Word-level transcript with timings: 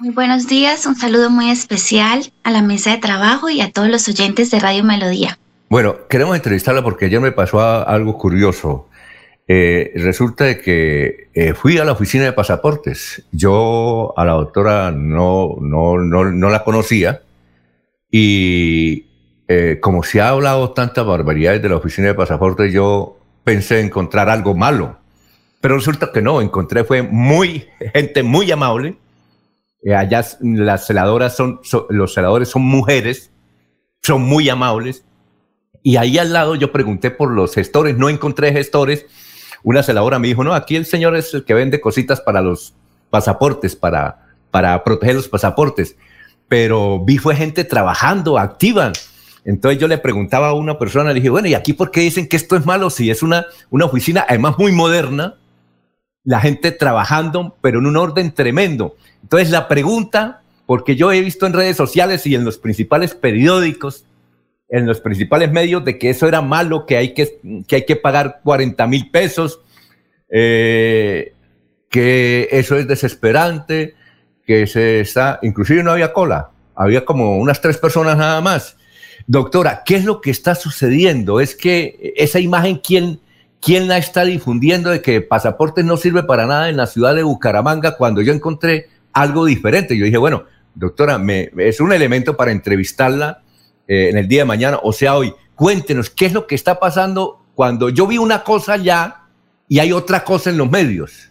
Muy 0.00 0.10
buenos 0.10 0.46
días, 0.46 0.86
un 0.86 0.94
saludo 0.94 1.28
muy 1.28 1.50
especial 1.50 2.32
a 2.44 2.52
la 2.52 2.62
mesa 2.62 2.92
de 2.92 2.98
trabajo 2.98 3.50
y 3.50 3.60
a 3.60 3.72
todos 3.72 3.88
los 3.88 4.06
oyentes 4.06 4.48
de 4.52 4.60
Radio 4.60 4.84
Melodía. 4.84 5.40
Bueno, 5.68 6.06
queremos 6.08 6.36
entrevistarla 6.36 6.84
porque 6.84 7.06
ayer 7.06 7.20
me 7.20 7.32
pasó 7.32 7.60
algo 7.60 8.16
curioso. 8.16 8.88
Eh, 9.48 9.90
resulta 9.96 10.60
que 10.60 11.30
eh, 11.34 11.52
fui 11.52 11.78
a 11.78 11.84
la 11.84 11.92
oficina 11.92 12.22
de 12.22 12.32
pasaportes. 12.32 13.24
Yo 13.32 14.14
a 14.16 14.24
la 14.24 14.34
doctora 14.34 14.92
no, 14.92 15.56
no, 15.60 15.96
no, 15.98 16.48
la 16.48 16.62
conocía 16.62 17.22
y 18.08 19.06
eh, 19.48 19.78
como 19.80 20.04
se 20.04 20.20
ha 20.20 20.28
hablado 20.28 20.70
tantas 20.74 21.04
barbaridades 21.04 21.60
de 21.60 21.70
la 21.70 21.76
oficina 21.76 22.06
de 22.06 22.14
pasaportes, 22.14 22.72
yo 22.72 23.18
pensé 23.42 23.80
encontrar 23.80 24.30
algo 24.30 24.54
malo. 24.54 24.96
Pero 25.60 25.74
resulta 25.74 26.12
que 26.12 26.22
no, 26.22 26.40
encontré 26.40 26.84
fue 26.84 27.02
muy, 27.02 27.66
gente 27.92 28.22
muy 28.22 28.48
amable 28.52 28.96
eh, 29.82 29.94
allá 29.94 30.24
las 30.40 30.86
celadoras 30.86 31.36
son, 31.36 31.60
los 31.88 32.14
celadores 32.14 32.48
son 32.48 32.62
mujeres, 32.62 33.30
son 34.02 34.22
muy 34.22 34.48
amables. 34.48 35.04
Y 35.82 35.96
ahí 35.96 36.18
al 36.18 36.32
lado 36.32 36.54
yo 36.54 36.72
pregunté 36.72 37.10
por 37.10 37.30
los 37.30 37.54
gestores, 37.54 37.96
no 37.96 38.08
encontré 38.08 38.52
gestores. 38.52 39.06
Una 39.62 39.82
celadora 39.82 40.18
me 40.18 40.28
dijo, 40.28 40.44
no, 40.44 40.54
aquí 40.54 40.76
el 40.76 40.86
señor 40.86 41.16
es 41.16 41.32
el 41.34 41.44
que 41.44 41.54
vende 41.54 41.80
cositas 41.80 42.20
para 42.20 42.40
los 42.40 42.74
pasaportes, 43.10 43.76
para, 43.76 44.26
para 44.50 44.82
proteger 44.84 45.14
los 45.14 45.28
pasaportes. 45.28 45.96
Pero 46.48 47.04
vi 47.04 47.18
fue 47.18 47.36
gente 47.36 47.64
trabajando, 47.64 48.38
activa. 48.38 48.92
Entonces 49.44 49.80
yo 49.80 49.88
le 49.88 49.98
preguntaba 49.98 50.48
a 50.48 50.54
una 50.54 50.78
persona, 50.78 51.10
le 51.10 51.16
dije, 51.16 51.30
bueno, 51.30 51.48
¿y 51.48 51.54
aquí 51.54 51.72
por 51.72 51.90
qué 51.90 52.00
dicen 52.00 52.28
que 52.28 52.36
esto 52.36 52.56
es 52.56 52.66
malo 52.66 52.90
si 52.90 53.10
es 53.10 53.22
una, 53.22 53.46
una 53.70 53.84
oficina 53.86 54.26
además 54.28 54.58
muy 54.58 54.72
moderna? 54.72 55.36
La 56.28 56.40
gente 56.40 56.72
trabajando, 56.72 57.56
pero 57.62 57.78
en 57.78 57.86
un 57.86 57.96
orden 57.96 58.32
tremendo. 58.32 58.96
Entonces 59.22 59.48
la 59.48 59.66
pregunta, 59.66 60.42
porque 60.66 60.94
yo 60.94 61.10
he 61.10 61.22
visto 61.22 61.46
en 61.46 61.54
redes 61.54 61.78
sociales 61.78 62.26
y 62.26 62.34
en 62.34 62.44
los 62.44 62.58
principales 62.58 63.14
periódicos, 63.14 64.04
en 64.68 64.84
los 64.84 65.00
principales 65.00 65.50
medios, 65.50 65.86
de 65.86 65.96
que 65.96 66.10
eso 66.10 66.28
era 66.28 66.42
malo, 66.42 66.84
que 66.84 66.98
hay 66.98 67.14
que, 67.14 67.40
que, 67.66 67.76
hay 67.76 67.86
que 67.86 67.96
pagar 67.96 68.40
40 68.44 68.86
mil 68.88 69.10
pesos, 69.10 69.62
eh, 70.28 71.32
que 71.88 72.48
eso 72.50 72.76
es 72.76 72.86
desesperante, 72.86 73.94
que 74.46 74.66
se 74.66 75.00
está, 75.00 75.38
inclusive 75.40 75.82
no 75.82 75.92
había 75.92 76.12
cola, 76.12 76.50
había 76.74 77.06
como 77.06 77.38
unas 77.38 77.62
tres 77.62 77.78
personas 77.78 78.18
nada 78.18 78.42
más. 78.42 78.76
Doctora, 79.26 79.82
¿qué 79.86 79.96
es 79.96 80.04
lo 80.04 80.20
que 80.20 80.30
está 80.30 80.54
sucediendo? 80.54 81.40
Es 81.40 81.54
que 81.54 82.12
esa 82.18 82.38
imagen, 82.38 82.76
¿quién, 82.76 83.18
quién 83.60 83.88
la 83.88 83.98
está 83.98 84.24
difundiendo 84.24 84.90
de 84.90 85.02
que 85.02 85.20
pasaporte 85.20 85.82
no 85.82 85.96
sirve 85.96 86.22
para 86.22 86.46
nada 86.46 86.68
en 86.68 86.76
la 86.76 86.86
ciudad 86.86 87.14
de 87.14 87.22
Bucaramanga 87.22 87.96
cuando 87.96 88.22
yo 88.22 88.32
encontré 88.32 88.88
algo 89.12 89.44
diferente. 89.44 89.96
Yo 89.96 90.04
dije, 90.04 90.18
bueno, 90.18 90.44
doctora, 90.74 91.18
me, 91.18 91.50
es 91.58 91.80
un 91.80 91.92
elemento 91.92 92.36
para 92.36 92.52
entrevistarla 92.52 93.42
eh, 93.86 94.10
en 94.10 94.18
el 94.18 94.28
día 94.28 94.42
de 94.42 94.46
mañana, 94.46 94.78
o 94.82 94.92
sea, 94.92 95.16
hoy. 95.16 95.32
Cuéntenos 95.54 96.08
qué 96.08 96.26
es 96.26 96.32
lo 96.32 96.46
que 96.46 96.54
está 96.54 96.78
pasando 96.78 97.44
cuando 97.56 97.88
yo 97.88 98.06
vi 98.06 98.16
una 98.16 98.44
cosa 98.44 98.76
ya 98.76 99.24
y 99.68 99.80
hay 99.80 99.92
otra 99.92 100.22
cosa 100.22 100.50
en 100.50 100.58
los 100.58 100.70
medios. 100.70 101.30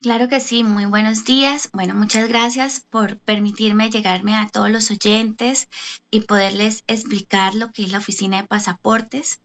Claro 0.00 0.28
que 0.28 0.40
sí, 0.40 0.64
muy 0.64 0.86
buenos 0.86 1.24
días. 1.24 1.68
Bueno, 1.72 1.94
muchas 1.94 2.28
gracias 2.28 2.86
por 2.88 3.18
permitirme 3.18 3.90
llegarme 3.90 4.34
a 4.34 4.48
todos 4.48 4.70
los 4.70 4.90
oyentes 4.90 5.68
y 6.10 6.20
poderles 6.20 6.84
explicar 6.86 7.54
lo 7.54 7.72
que 7.72 7.82
es 7.82 7.92
la 7.92 7.98
oficina 7.98 8.40
de 8.40 8.48
pasaportes. 8.48 9.42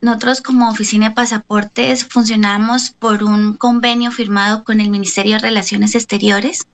Nosotros 0.00 0.42
como 0.42 0.70
oficina 0.70 1.08
de 1.08 1.14
pasaportes 1.14 2.04
funcionamos 2.04 2.90
por 2.90 3.24
un 3.24 3.54
convenio 3.54 4.10
firmado 4.10 4.64
con 4.64 4.80
el 4.80 4.90
Ministerio 4.90 5.34
de 5.34 5.40
Relaciones 5.40 5.94
Exteriores 5.94 6.66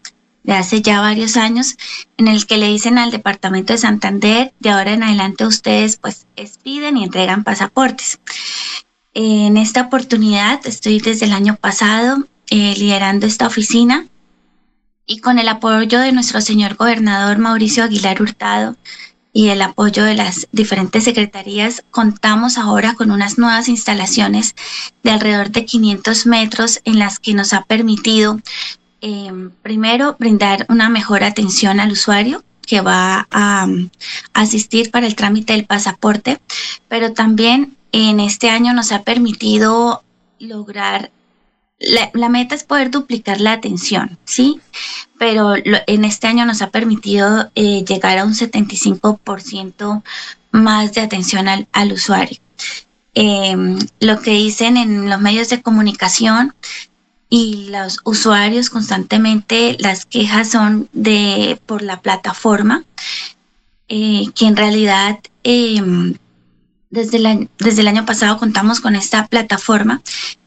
de 0.42 0.54
hace 0.54 0.80
ya 0.80 1.00
varios 1.00 1.36
años, 1.36 1.76
en 2.16 2.26
el 2.26 2.46
que 2.46 2.56
le 2.56 2.68
dicen 2.68 2.96
al 2.96 3.10
Departamento 3.10 3.72
de 3.72 3.78
Santander, 3.78 4.54
de 4.60 4.70
ahora 4.70 4.92
en 4.92 5.02
adelante 5.02 5.46
ustedes 5.46 5.98
pues 5.98 6.26
expiden 6.36 6.96
y 6.96 7.04
entregan 7.04 7.44
pasaportes. 7.44 8.18
En 9.12 9.56
esta 9.58 9.82
oportunidad 9.82 10.66
estoy 10.66 11.00
desde 11.00 11.26
el 11.26 11.32
año 11.32 11.56
pasado 11.56 12.26
eh, 12.50 12.74
liderando 12.78 13.26
esta 13.26 13.46
oficina 13.46 14.06
y 15.04 15.18
con 15.18 15.38
el 15.38 15.48
apoyo 15.48 16.00
de 16.00 16.12
nuestro 16.12 16.40
señor 16.40 16.76
gobernador 16.76 17.38
Mauricio 17.38 17.84
Aguilar 17.84 18.22
Hurtado 18.22 18.76
y 19.32 19.48
el 19.48 19.62
apoyo 19.62 20.04
de 20.04 20.14
las 20.14 20.48
diferentes 20.52 21.04
secretarías, 21.04 21.84
contamos 21.90 22.58
ahora 22.58 22.94
con 22.94 23.10
unas 23.10 23.38
nuevas 23.38 23.68
instalaciones 23.68 24.54
de 25.02 25.10
alrededor 25.10 25.50
de 25.50 25.64
500 25.64 26.26
metros 26.26 26.80
en 26.84 26.98
las 26.98 27.18
que 27.18 27.34
nos 27.34 27.52
ha 27.52 27.62
permitido, 27.62 28.40
eh, 29.00 29.30
primero, 29.62 30.16
brindar 30.18 30.66
una 30.68 30.88
mejor 30.88 31.24
atención 31.24 31.78
al 31.80 31.92
usuario 31.92 32.42
que 32.66 32.80
va 32.80 33.26
a 33.30 33.66
asistir 34.34 34.90
para 34.90 35.06
el 35.06 35.14
trámite 35.14 35.54
del 35.54 35.64
pasaporte, 35.64 36.38
pero 36.88 37.12
también 37.12 37.76
en 37.92 38.20
este 38.20 38.50
año 38.50 38.74
nos 38.74 38.92
ha 38.92 39.02
permitido 39.02 40.02
lograr 40.38 41.10
la, 41.78 42.28
meta 42.28 42.54
es 42.54 42.64
poder 42.64 42.90
duplicar 42.90 43.40
la 43.40 43.52
atención, 43.52 44.18
¿sí? 44.24 44.60
Pero 45.18 45.54
en 45.56 46.04
este 46.04 46.26
año 46.26 46.44
nos 46.44 46.62
ha 46.62 46.70
permitido 46.70 47.50
eh, 47.54 47.84
llegar 47.84 48.18
a 48.18 48.24
un 48.24 48.34
75% 48.34 50.02
más 50.50 50.92
de 50.92 51.00
atención 51.00 51.46
al, 51.48 51.92
usuario. 51.92 52.38
Em, 53.14 53.78
lo 54.00 54.20
que 54.20 54.32
dicen 54.32 54.76
en 54.76 55.08
los 55.08 55.20
medios 55.20 55.48
de 55.48 55.62
comunicación 55.62 56.54
y 57.28 57.68
los 57.70 57.98
usuarios 58.04 58.70
constantemente, 58.70 59.76
las 59.78 60.06
quejas 60.06 60.50
son 60.50 60.88
de 60.92 61.60
por 61.66 61.82
la 61.82 62.00
plataforma, 62.00 62.84
eh, 63.88 64.26
que 64.34 64.46
en 64.46 64.56
realidad 64.56 65.18
em, 65.44 66.14
desde, 66.90 67.48
desde 67.58 67.80
el 67.82 67.88
año 67.88 68.06
pasado 68.06 68.38
contamos 68.38 68.80
con 68.80 68.96
esta 68.96 69.26
plataforma 69.26 70.02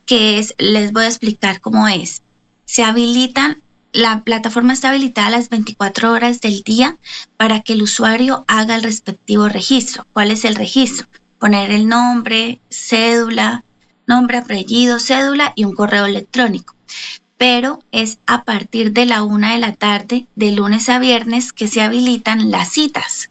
que 0.05 0.39
es, 0.39 0.55
les 0.57 0.91
voy 0.91 1.03
a 1.03 1.07
explicar 1.07 1.61
cómo 1.61 1.87
es. 1.87 2.21
Se 2.65 2.83
habilitan, 2.83 3.61
la 3.93 4.23
plataforma 4.23 4.73
está 4.73 4.89
habilitada 4.89 5.27
a 5.27 5.31
las 5.31 5.49
24 5.49 6.11
horas 6.11 6.41
del 6.41 6.61
día 6.63 6.97
para 7.37 7.61
que 7.61 7.73
el 7.73 7.83
usuario 7.83 8.45
haga 8.47 8.75
el 8.75 8.83
respectivo 8.83 9.49
registro. 9.49 10.05
¿Cuál 10.13 10.31
es 10.31 10.45
el 10.45 10.55
registro? 10.55 11.07
Poner 11.39 11.71
el 11.71 11.87
nombre, 11.87 12.59
cédula, 12.69 13.63
nombre, 14.07 14.37
apellido, 14.37 14.99
cédula 14.99 15.53
y 15.55 15.65
un 15.65 15.75
correo 15.75 16.05
electrónico. 16.05 16.75
Pero 17.37 17.83
es 17.91 18.19
a 18.27 18.43
partir 18.43 18.93
de 18.93 19.05
la 19.05 19.23
una 19.23 19.53
de 19.53 19.59
la 19.59 19.73
tarde, 19.73 20.27
de 20.35 20.51
lunes 20.51 20.89
a 20.89 20.99
viernes, 20.99 21.51
que 21.53 21.67
se 21.67 21.81
habilitan 21.81 22.51
las 22.51 22.69
citas 22.71 23.29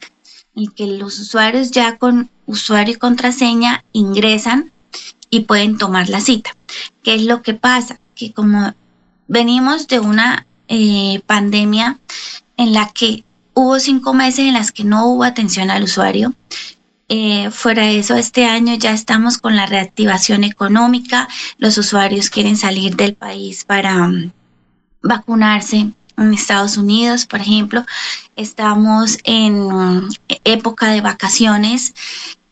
y 0.54 0.68
que 0.68 0.86
los 0.86 1.18
usuarios 1.20 1.70
ya 1.70 1.96
con 1.96 2.28
usuario 2.46 2.94
y 2.94 2.98
contraseña 2.98 3.84
ingresan 3.92 4.72
y 5.30 5.40
pueden 5.40 5.78
tomar 5.78 6.08
la 6.08 6.20
cita. 6.20 6.50
¿Qué 7.02 7.14
es 7.14 7.22
lo 7.22 7.42
que 7.42 7.54
pasa? 7.54 7.98
Que 8.14 8.32
como 8.32 8.74
venimos 9.28 9.86
de 9.86 10.00
una 10.00 10.46
eh, 10.68 11.20
pandemia 11.26 11.98
en 12.56 12.72
la 12.74 12.90
que 12.92 13.24
hubo 13.54 13.78
cinco 13.78 14.12
meses 14.12 14.40
en 14.40 14.54
las 14.54 14.72
que 14.72 14.84
no 14.84 15.06
hubo 15.06 15.24
atención 15.24 15.70
al 15.70 15.84
usuario, 15.84 16.34
eh, 17.12 17.50
fuera 17.50 17.82
de 17.86 17.98
eso, 17.98 18.14
este 18.14 18.44
año 18.44 18.74
ya 18.76 18.92
estamos 18.92 19.38
con 19.38 19.56
la 19.56 19.66
reactivación 19.66 20.44
económica, 20.44 21.26
los 21.58 21.76
usuarios 21.76 22.30
quieren 22.30 22.56
salir 22.56 22.94
del 22.94 23.14
país 23.14 23.64
para 23.64 24.06
um, 24.06 24.30
vacunarse. 25.02 25.92
En 26.16 26.34
Estados 26.34 26.76
Unidos, 26.76 27.24
por 27.24 27.40
ejemplo, 27.40 27.84
estamos 28.36 29.18
en 29.24 29.54
um, 29.54 30.08
época 30.44 30.90
de 30.90 31.00
vacaciones 31.00 31.94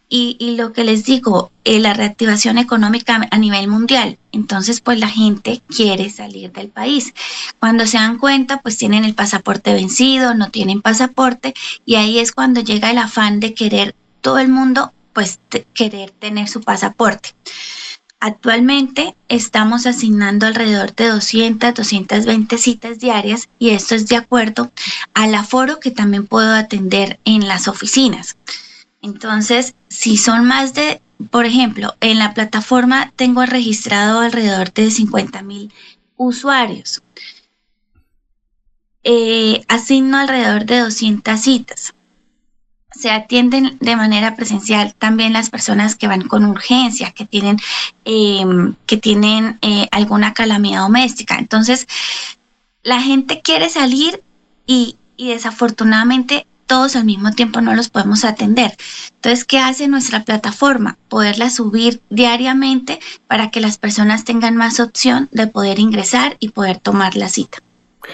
y, 0.09 0.57
lo 0.57 0.73
que 0.73 0.85
les 0.85 1.05
digo, 1.05 1.53
eh, 1.65 1.79
la 1.81 1.93
reactivación 1.93 2.57
económica 2.57 3.29
a 3.31 3.39
nivel 3.39 3.69
mundial. 3.69 4.19
Entonces, 4.33 4.81
pues 4.81 4.99
la 4.99 5.09
gente 5.09 5.61
quiere 5.69 6.09
salir 6.09 6.51
del 6.53 6.69
país. 6.69 7.13
Cuando 7.59 7.87
se 7.87 7.99
dan 7.99 8.19
cuenta, 8.19 8.61
pues 8.61 8.79
tienen 8.79 9.05
el 9.05 9.15
pasaporte 9.15 9.75
vencido, 9.75 10.35
no 10.35 10.51
tienen 10.51 10.81
pasaporte 10.81 11.55
y 11.85 11.97
ahí 11.97 12.19
es 12.19 12.33
cuando 12.33 12.61
llega 12.61 12.91
el 12.91 12.99
afán 12.99 13.41
de 13.41 13.55
querer 13.55 13.95
todo 14.23 14.39
el 14.39 14.49
mundo, 14.49 14.93
pues 15.13 15.41
querer 15.75 16.11
tener 16.13 16.49
su 16.49 16.63
pasaporte. 16.63 17.35
Actualmente 18.21 19.15
estamos 19.29 19.87
asignando 19.87 20.47
alrededor 20.47 20.95
de 20.95 21.09
200, 21.09 21.75
220 21.75 22.59
citas 22.59 22.99
diarias 22.99 23.49
y 23.61 23.71
esto 23.71 23.95
es 23.95 24.09
de 24.09 24.17
acuerdo 24.17 24.73
al 25.15 25.35
aforo 25.35 25.79
que 25.79 25.93
también 25.93 26.27
puedo 26.27 26.53
atender 26.53 27.21
en 27.25 27.47
las 27.47 27.69
oficinas. 27.69 28.37
Entonces, 29.03 29.75
si 29.89 30.17
son 30.17 30.45
más 30.45 30.75
de, 30.75 31.01
por 31.31 31.47
ejemplo, 31.47 31.95
en 32.01 32.19
la 32.19 32.35
plataforma 32.35 33.13
tengo 33.17 33.45
registrado 33.47 34.21
alrededor 34.21 34.73
de 34.73 34.91
50 34.91 35.43
mil 35.43 35.73
usuarios. 36.17 37.03
Eh, 39.05 39.65
asigno 39.69 40.19
alrededor 40.19 40.65
de 40.67 40.81
200 40.81 41.41
citas. 41.41 41.95
Se 42.91 43.11
atienden 43.11 43.79
de 43.81 43.97
manera 43.97 44.35
presencial 44.35 44.95
también 44.95 45.33
las 45.33 45.51
personas 45.51 45.95
que 45.95 46.09
van 46.09 46.27
con 46.27 46.45
urgencia, 46.45 47.13
que 47.13 47.25
tienen, 47.25 47.59
em, 48.05 48.75
que 48.87 48.97
tienen 48.97 49.59
eh, 49.63 49.87
alguna 49.93 50.35
calamidad 50.35 50.81
doméstica. 50.81 51.39
Entonces, 51.39 51.87
la 52.83 53.01
gente 53.01 53.41
quiere 53.41 53.69
salir 53.69 54.23
y, 54.67 54.97
y 55.17 55.29
desafortunadamente 55.29 56.47
todos 56.69 56.95
al 56.95 57.05
mismo 57.05 57.33
tiempo 57.33 57.61
no 57.61 57.75
los 57.75 57.89
podemos 57.89 58.25
atender. 58.25 58.77
Entonces, 59.17 59.45
¿qué 59.45 59.59
hace 59.59 59.89
nuestra 59.89 60.23
plataforma? 60.23 60.97
Poderla 61.09 61.51
subir 61.51 62.01
diariamente 62.11 63.01
para 63.27 63.51
que 63.51 63.61
las 63.61 63.79
personas 63.79 64.25
tengan 64.25 64.55
más 64.55 64.79
opción 64.79 65.29
de 65.33 65.49
poder 65.49 65.81
ingresar 65.81 66.37
y 66.39 66.51
poder 66.51 66.79
tomar 66.79 67.17
la 67.17 67.29
cita. 67.29 67.59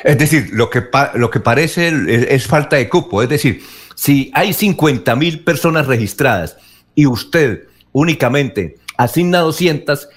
Es 0.02 0.16
decir, 0.18 0.50
lo 0.52 0.70
que, 0.70 0.84
lo 1.14 1.30
que 1.30 1.40
parece 1.40 1.92
es, 2.34 2.46
falta 2.46 2.76
de 2.76 2.88
cupo. 2.88 3.22
Es 3.22 3.28
decir, 3.28 3.62
si 3.94 4.30
hay 4.34 4.52
50 4.52 5.14
mil 5.16 5.44
personas 5.44 5.86
registradas 5.86 6.56
y 6.94 7.06
usted 7.06 7.64
únicamente 7.92 8.76
asigna 8.96 9.40
200, 9.40 10.08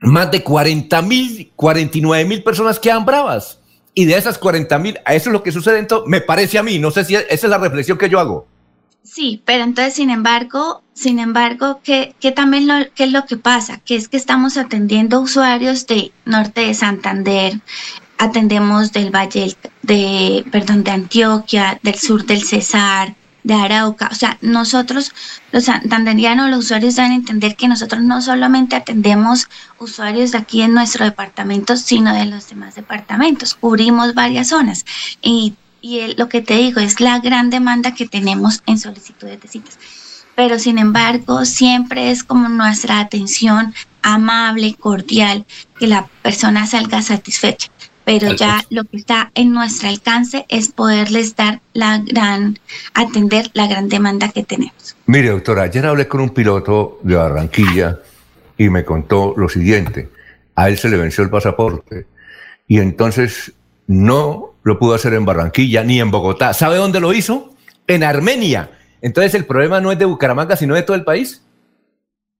más 0.00 0.30
de 0.30 0.42
40 0.42 1.02
mil, 1.02 1.52
49 1.54 2.24
mil 2.24 2.42
personas 2.42 2.78
quedan 2.78 3.04
bravas. 3.04 3.59
Y 3.94 4.04
de 4.04 4.16
esas 4.16 4.38
40 4.38 4.78
mil, 4.78 4.98
eso 5.06 5.30
es 5.30 5.32
lo 5.32 5.42
que 5.42 5.52
sucede, 5.52 5.78
entonces, 5.78 6.08
me 6.08 6.20
parece 6.20 6.58
a 6.58 6.62
mí, 6.62 6.78
no 6.78 6.90
sé 6.90 7.04
si 7.04 7.16
esa 7.16 7.26
es 7.28 7.44
la 7.44 7.58
reflexión 7.58 7.98
que 7.98 8.08
yo 8.08 8.20
hago. 8.20 8.46
Sí, 9.02 9.42
pero 9.44 9.64
entonces, 9.64 9.94
sin 9.94 10.10
embargo, 10.10 10.82
sin 10.92 11.18
embargo, 11.18 11.80
¿qué, 11.82 12.14
también 12.34 12.68
lo, 12.68 12.74
qué 12.94 13.04
es 13.04 13.12
lo 13.12 13.24
que 13.24 13.36
pasa? 13.36 13.78
Que 13.78 13.96
es 13.96 14.08
que 14.08 14.16
estamos 14.16 14.56
atendiendo 14.56 15.20
usuarios 15.20 15.86
de 15.86 16.12
norte 16.26 16.60
de 16.60 16.74
Santander, 16.74 17.60
atendemos 18.18 18.92
del 18.92 19.10
Valle 19.10 19.56
de, 19.82 20.44
perdón, 20.52 20.84
de 20.84 20.90
Antioquia, 20.90 21.80
del 21.82 21.94
sur 21.94 22.24
del 22.26 22.42
Cesar, 22.42 23.16
de 23.42 23.54
Arauca. 23.54 24.08
O 24.10 24.14
sea, 24.14 24.38
nosotros, 24.40 25.12
los 25.52 25.64
santanderianos, 25.64 26.50
los 26.50 26.66
usuarios 26.66 26.96
deben 26.96 27.12
entender 27.12 27.56
que 27.56 27.68
nosotros 27.68 28.02
no 28.02 28.20
solamente 28.22 28.76
atendemos 28.76 29.48
usuarios 29.78 30.32
de 30.32 30.38
aquí 30.38 30.62
en 30.62 30.74
nuestro 30.74 31.04
departamento, 31.04 31.76
sino 31.76 32.14
de 32.14 32.26
los 32.26 32.48
demás 32.48 32.74
departamentos. 32.74 33.54
Cubrimos 33.54 34.14
varias 34.14 34.48
zonas. 34.48 34.84
Y, 35.22 35.54
y 35.80 36.14
lo 36.14 36.28
que 36.28 36.42
te 36.42 36.56
digo 36.56 36.80
es 36.80 37.00
la 37.00 37.18
gran 37.20 37.50
demanda 37.50 37.94
que 37.94 38.08
tenemos 38.08 38.62
en 38.66 38.78
solicitudes 38.78 39.40
de 39.40 39.48
citas. 39.48 39.78
Pero 40.36 40.58
sin 40.58 40.78
embargo, 40.78 41.44
siempre 41.44 42.10
es 42.10 42.24
como 42.24 42.48
nuestra 42.48 43.00
atención 43.00 43.74
amable, 44.02 44.74
cordial, 44.74 45.44
que 45.78 45.86
la 45.86 46.06
persona 46.22 46.66
salga 46.66 47.02
satisfecha 47.02 47.70
pero 48.04 48.32
ya 48.32 48.64
lo 48.70 48.84
que 48.84 48.96
está 48.96 49.30
en 49.34 49.52
nuestro 49.52 49.88
alcance 49.88 50.46
es 50.48 50.68
poderles 50.68 51.36
dar 51.36 51.60
la 51.72 51.98
gran, 51.98 52.58
atender 52.94 53.50
la 53.54 53.66
gran 53.66 53.88
demanda 53.88 54.28
que 54.30 54.42
tenemos. 54.42 54.96
Mire, 55.06 55.30
doctora, 55.30 55.62
ayer 55.62 55.86
hablé 55.86 56.08
con 56.08 56.20
un 56.20 56.30
piloto 56.30 56.98
de 57.02 57.16
Barranquilla 57.16 57.98
y 58.56 58.68
me 58.68 58.84
contó 58.84 59.34
lo 59.36 59.48
siguiente. 59.48 60.10
A 60.54 60.68
él 60.68 60.78
se 60.78 60.88
le 60.88 60.96
venció 60.96 61.24
el 61.24 61.30
pasaporte 61.30 62.06
y 62.66 62.78
entonces 62.78 63.52
no 63.86 64.54
lo 64.62 64.78
pudo 64.78 64.94
hacer 64.94 65.14
en 65.14 65.24
Barranquilla 65.24 65.82
ni 65.82 66.00
en 66.00 66.10
Bogotá. 66.10 66.52
¿Sabe 66.52 66.76
dónde 66.76 67.00
lo 67.00 67.12
hizo? 67.12 67.54
En 67.86 68.04
Armenia. 68.04 68.70
Entonces 69.02 69.34
el 69.34 69.46
problema 69.46 69.80
no 69.80 69.90
es 69.90 69.98
de 69.98 70.04
Bucaramanga, 70.04 70.56
sino 70.56 70.74
de 70.74 70.82
todo 70.82 70.96
el 70.96 71.04
país. 71.04 71.42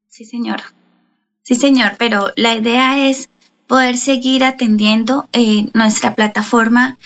Sí, 0.08 0.24
señor. 0.24 0.60
Sí, 1.42 1.54
señor, 1.54 1.92
pero 1.98 2.32
la 2.36 2.54
idea 2.54 3.08
es 3.08 3.29
poder 3.70 3.98
seguir 3.98 4.42
atendiendo 4.42 5.28
eh, 5.32 5.68
nuestra 5.74 6.16
plataforma. 6.16 6.98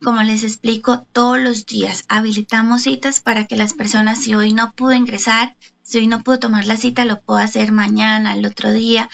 Como 0.00 0.22
les 0.22 0.44
explico, 0.44 1.04
todos 1.10 1.40
los 1.40 1.66
días 1.66 2.04
habilitamos 2.08 2.82
citas 2.82 3.18
para 3.18 3.48
que 3.48 3.56
las 3.56 3.74
personas, 3.74 4.22
si 4.22 4.32
hoy 4.36 4.52
no 4.52 4.72
pudo 4.72 4.92
ingresar, 4.92 5.56
si 5.82 5.98
hoy 5.98 6.06
no 6.06 6.22
pudo 6.22 6.38
tomar 6.38 6.64
la 6.64 6.76
cita, 6.76 7.04
lo 7.04 7.18
pueda 7.18 7.42
hacer 7.42 7.72
mañana, 7.72 8.34
el 8.34 8.46
otro 8.46 8.70
día. 8.70 9.10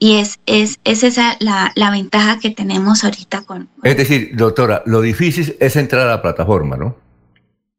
Y 0.00 0.16
es, 0.16 0.40
es, 0.46 0.80
es 0.82 1.04
esa 1.04 1.36
la, 1.38 1.70
la 1.76 1.92
ventaja 1.92 2.40
que 2.40 2.50
tenemos 2.50 3.04
ahorita 3.04 3.42
con... 3.42 3.68
Es 3.84 3.96
decir, 3.96 4.32
doctora, 4.34 4.82
lo 4.86 5.02
difícil 5.02 5.56
es 5.60 5.76
entrar 5.76 6.08
a 6.08 6.10
la 6.10 6.20
plataforma, 6.20 6.76
¿no? 6.76 6.96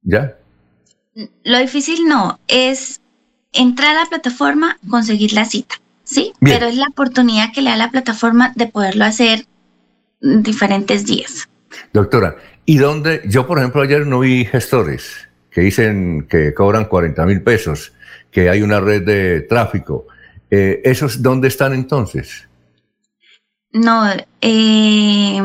¿Ya? 0.02 0.38
Lo 1.44 1.60
difícil 1.60 2.08
no, 2.08 2.40
es 2.48 3.02
entrar 3.52 3.98
a 3.98 4.04
la 4.04 4.10
plataforma, 4.10 4.80
conseguir 4.90 5.34
la 5.34 5.44
cita. 5.44 5.76
Sí, 6.12 6.34
pero 6.42 6.66
es 6.66 6.76
la 6.76 6.88
oportunidad 6.88 7.54
que 7.54 7.62
le 7.62 7.70
da 7.70 7.78
la 7.78 7.90
plataforma 7.90 8.52
de 8.58 8.68
poderlo 8.68 9.06
hacer 9.06 9.46
diferentes 10.20 11.06
días. 11.06 11.48
Doctora, 11.94 12.36
¿y 12.66 12.76
dónde? 12.78 13.22
Yo, 13.30 13.48
por 13.48 13.60
ejemplo, 13.60 13.82
ayer 13.82 14.06
no 14.06 14.20
vi 14.20 14.44
gestores 14.44 15.30
que 15.50 15.62
dicen 15.62 16.28
que 16.30 16.54
cobran 16.54 16.84
40 16.84 17.26
mil 17.26 17.42
pesos, 17.42 17.94
que 18.30 18.50
hay 18.50 18.62
una 18.62 18.82
red 18.82 19.04
de 19.04 19.40
tráfico. 19.42 20.08
Eh, 20.50 20.82
¿Esos 20.84 21.22
dónde 21.22 21.48
están 21.48 21.72
entonces? 21.72 22.46
No, 23.72 24.06
eh, 24.42 25.42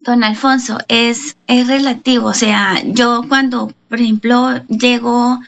don 0.00 0.24
Alfonso, 0.24 0.78
es, 0.88 1.36
es 1.46 1.68
relativo. 1.68 2.26
O 2.26 2.34
sea, 2.34 2.82
yo 2.84 3.24
cuando, 3.28 3.72
por 3.88 4.00
ejemplo, 4.00 4.64
llego 4.66 5.38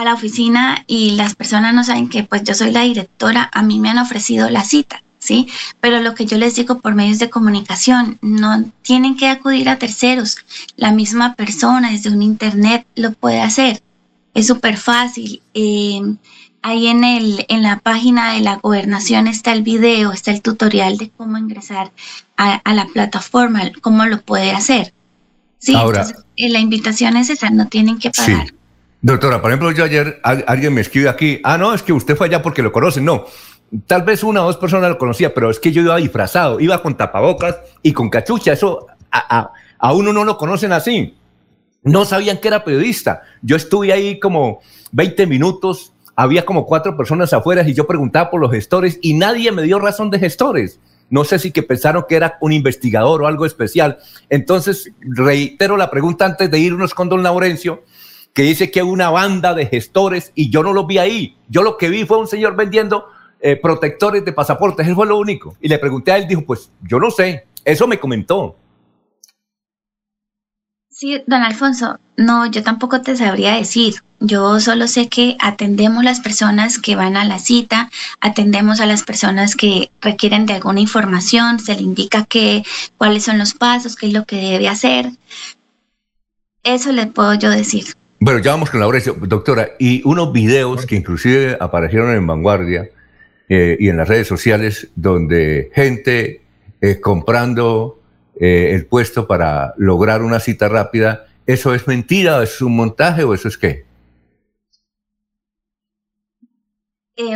a 0.00 0.04
la 0.04 0.14
oficina 0.14 0.84
y 0.86 1.12
las 1.12 1.34
personas 1.34 1.74
no 1.74 1.84
saben 1.84 2.08
que 2.08 2.24
pues 2.24 2.42
yo 2.44 2.54
soy 2.54 2.70
la 2.70 2.82
directora, 2.82 3.50
a 3.52 3.62
mí 3.62 3.78
me 3.78 3.90
han 3.90 3.98
ofrecido 3.98 4.48
la 4.48 4.64
cita, 4.64 5.02
¿sí? 5.18 5.48
Pero 5.80 6.00
lo 6.00 6.14
que 6.14 6.26
yo 6.26 6.38
les 6.38 6.54
digo 6.56 6.78
por 6.80 6.94
medios 6.94 7.18
de 7.18 7.30
comunicación, 7.30 8.18
no 8.22 8.64
tienen 8.82 9.16
que 9.16 9.28
acudir 9.28 9.68
a 9.68 9.78
terceros, 9.78 10.38
la 10.76 10.92
misma 10.92 11.34
persona 11.34 11.90
desde 11.90 12.10
un 12.10 12.22
internet 12.22 12.86
lo 12.94 13.12
puede 13.12 13.40
hacer, 13.40 13.82
es 14.34 14.46
súper 14.46 14.76
fácil. 14.76 15.42
Em, 15.54 16.16
ahí 16.62 16.86
en, 16.86 17.04
el, 17.04 17.44
en 17.48 17.62
la 17.62 17.78
página 17.78 18.32
de 18.32 18.40
la 18.40 18.56
gobernación 18.56 19.26
está 19.26 19.52
el 19.52 19.62
video, 19.62 20.12
está 20.12 20.30
el 20.30 20.42
tutorial 20.42 20.96
de 20.96 21.10
cómo 21.10 21.36
ingresar 21.36 21.92
a, 22.36 22.72
la 22.72 22.86
plataforma, 22.86 23.70
cómo 23.82 24.06
lo 24.06 24.22
puede 24.22 24.52
hacer. 24.52 24.94
Sí, 25.58 25.74
Ahora, 25.74 26.00
entonces, 26.00 26.24
eh, 26.36 26.48
la 26.48 26.58
invitación 26.58 27.18
es 27.18 27.28
esa, 27.28 27.50
no 27.50 27.66
tienen 27.66 27.98
que 27.98 28.10
pagar. 28.10 28.54
Doctora, 29.02 29.40
por 29.40 29.50
ejemplo, 29.50 29.72
yo 29.72 29.84
ayer 29.84 30.20
alguien 30.22 30.74
me 30.74 30.82
escribe 30.82 31.08
aquí, 31.08 31.40
ah, 31.42 31.56
no, 31.56 31.72
es 31.72 31.82
que 31.82 31.92
usted 31.92 32.16
fue 32.16 32.26
allá 32.26 32.42
porque 32.42 32.62
lo 32.62 32.70
conocen. 32.70 33.04
No, 33.04 33.24
tal 33.86 34.02
vez 34.02 34.22
una 34.22 34.42
o 34.42 34.46
dos 34.46 34.58
personas 34.58 34.90
lo 34.90 34.98
conocía, 34.98 35.32
pero 35.32 35.50
es 35.50 35.58
que 35.58 35.72
yo 35.72 35.80
iba 35.82 35.96
disfrazado, 35.96 36.60
iba 36.60 36.82
con 36.82 36.96
tapabocas 36.96 37.56
y 37.82 37.92
con 37.92 38.10
cachucha. 38.10 38.52
Eso 38.52 38.86
a, 39.10 39.52
a, 39.78 39.92
uno 39.94 40.12
no 40.12 40.24
lo 40.24 40.36
conocen 40.36 40.72
así. 40.72 41.16
No 41.82 42.04
sabían 42.04 42.38
que 42.38 42.48
era 42.48 42.62
periodista. 42.62 43.22
Yo 43.40 43.56
estuve 43.56 43.90
ahí 43.92 44.20
como 44.20 44.60
20 44.92 45.26
minutos, 45.26 45.94
había 46.14 46.44
como 46.44 46.66
cuatro 46.66 46.94
personas 46.94 47.32
afuera 47.32 47.66
y 47.66 47.72
yo 47.72 47.86
preguntaba 47.86 48.30
por 48.30 48.40
los 48.40 48.50
gestores 48.50 48.98
y 49.00 49.14
nadie 49.14 49.50
me 49.50 49.62
dio 49.62 49.78
razón 49.78 50.10
de 50.10 50.18
gestores. 50.18 50.78
No 51.08 51.24
sé 51.24 51.38
si 51.38 51.52
que 51.52 51.62
pensaron 51.62 52.04
que 52.06 52.16
era 52.16 52.36
un 52.42 52.52
investigador 52.52 53.22
o 53.22 53.26
algo 53.26 53.46
especial. 53.46 53.98
Entonces, 54.28 54.92
reitero 55.00 55.78
la 55.78 55.90
pregunta 55.90 56.26
antes 56.26 56.50
de 56.50 56.58
irnos 56.58 56.92
con 56.92 57.08
don 57.08 57.22
Laurencio 57.22 57.82
que 58.32 58.42
dice 58.42 58.70
que 58.70 58.82
una 58.82 59.10
banda 59.10 59.54
de 59.54 59.66
gestores 59.66 60.32
y 60.34 60.50
yo 60.50 60.62
no 60.62 60.72
los 60.72 60.86
vi 60.86 60.98
ahí. 60.98 61.36
Yo 61.48 61.62
lo 61.62 61.76
que 61.76 61.88
vi 61.88 62.04
fue 62.04 62.18
un 62.18 62.28
señor 62.28 62.56
vendiendo 62.56 63.06
eh, 63.40 63.56
protectores 63.56 64.24
de 64.24 64.32
pasaportes, 64.32 64.86
eso 64.86 64.94
fue 64.94 65.06
lo 65.06 65.18
único. 65.18 65.56
Y 65.60 65.68
le 65.68 65.78
pregunté 65.78 66.12
a 66.12 66.18
él, 66.18 66.28
dijo, 66.28 66.44
pues 66.44 66.70
yo 66.82 67.00
no 67.00 67.10
sé, 67.10 67.46
eso 67.64 67.86
me 67.86 67.98
comentó. 67.98 68.56
Sí, 70.90 71.22
don 71.26 71.42
Alfonso, 71.42 71.98
no, 72.18 72.44
yo 72.44 72.62
tampoco 72.62 73.00
te 73.00 73.16
sabría 73.16 73.54
decir. 73.54 74.02
Yo 74.22 74.60
solo 74.60 74.86
sé 74.86 75.08
que 75.08 75.38
atendemos 75.40 76.04
las 76.04 76.20
personas 76.20 76.78
que 76.78 76.94
van 76.94 77.16
a 77.16 77.24
la 77.24 77.38
cita, 77.38 77.88
atendemos 78.20 78.80
a 78.80 78.86
las 78.86 79.02
personas 79.02 79.56
que 79.56 79.90
requieren 80.02 80.44
de 80.44 80.52
alguna 80.52 80.80
información, 80.80 81.58
se 81.58 81.74
le 81.74 81.80
indica 81.80 82.26
que, 82.26 82.64
cuáles 82.98 83.24
son 83.24 83.38
los 83.38 83.54
pasos, 83.54 83.96
qué 83.96 84.08
es 84.08 84.12
lo 84.12 84.26
que 84.26 84.36
debe 84.36 84.68
hacer. 84.68 85.12
Eso 86.62 86.92
le 86.92 87.06
puedo 87.06 87.32
yo 87.32 87.48
decir. 87.48 87.96
Bueno, 88.22 88.40
ya 88.40 88.50
vamos 88.50 88.68
con 88.68 88.80
la 88.80 88.86
hora, 88.86 89.00
doctora, 89.22 89.70
y 89.78 90.02
unos 90.04 90.30
videos 90.30 90.84
que 90.84 90.94
inclusive 90.94 91.56
aparecieron 91.58 92.14
en 92.14 92.26
Vanguardia 92.26 92.90
eh, 93.48 93.78
y 93.80 93.88
en 93.88 93.96
las 93.96 94.08
redes 94.08 94.28
sociales 94.28 94.88
donde 94.94 95.70
gente 95.74 96.42
eh, 96.82 97.00
comprando 97.00 97.98
eh, 98.38 98.72
el 98.74 98.84
puesto 98.84 99.26
para 99.26 99.72
lograr 99.78 100.20
una 100.22 100.38
cita 100.38 100.68
rápida, 100.68 101.28
¿eso 101.46 101.74
es 101.74 101.86
mentira, 101.88 102.42
es 102.42 102.60
un 102.60 102.76
montaje 102.76 103.24
o 103.24 103.32
eso 103.32 103.48
es 103.48 103.56
qué? 103.56 103.86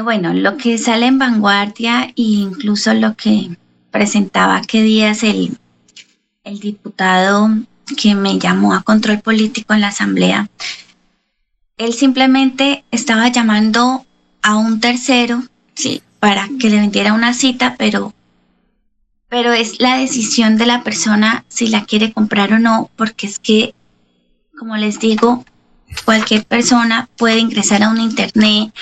bueno, 0.03 0.35
lo 0.35 0.57
que 0.59 0.77
sale 0.77 1.07
en 1.07 1.19
Vanguardia 1.19 2.05
e 2.09 2.13
incluso 2.17 2.93
lo 2.93 3.15
que 3.17 3.57
presentaba 3.91 4.61
qué 4.61 4.83
días 4.83 5.23
el, 5.23 5.57
el 6.43 6.59
diputado 6.59 7.51
que 7.97 8.15
me 8.15 8.39
llamó 8.39 8.75
a 8.75 8.83
control 8.83 9.21
político 9.21 9.75
en 9.75 9.81
la 9.83 9.89
asamblea, 9.89 10.49
él 11.77 11.93
simplemente 11.93 12.85
estaba 12.91 13.29
llamando 13.29 14.07
a 14.43 14.57
un 14.57 14.81
tercero, 14.81 15.43
sí, 15.75 16.03
para 16.21 16.49
que 16.59 16.71
le 16.71 16.79
vendiera 16.79 17.13
una 17.13 17.35
cita, 17.35 17.77
pero, 17.79 18.15
pero 19.29 19.53
es 19.53 19.81
la 19.81 19.99
decisión 19.99 20.57
de 20.57 20.67
la 20.67 20.83
persona 20.83 21.45
si 21.49 21.67
la 21.67 21.85
quiere 21.85 22.13
comprar 22.13 22.53
o 22.53 22.59
no, 22.59 22.91
porque 22.97 23.27
es 23.27 23.39
que, 23.39 23.75
como 24.59 24.77
les 24.77 25.01
digo, 25.01 25.45
cualquier 26.05 26.45
persona 26.45 27.09
puede 27.17 27.39
ingresar 27.39 27.83
a 27.83 27.89
un 27.89 28.01
internet, 28.01 28.73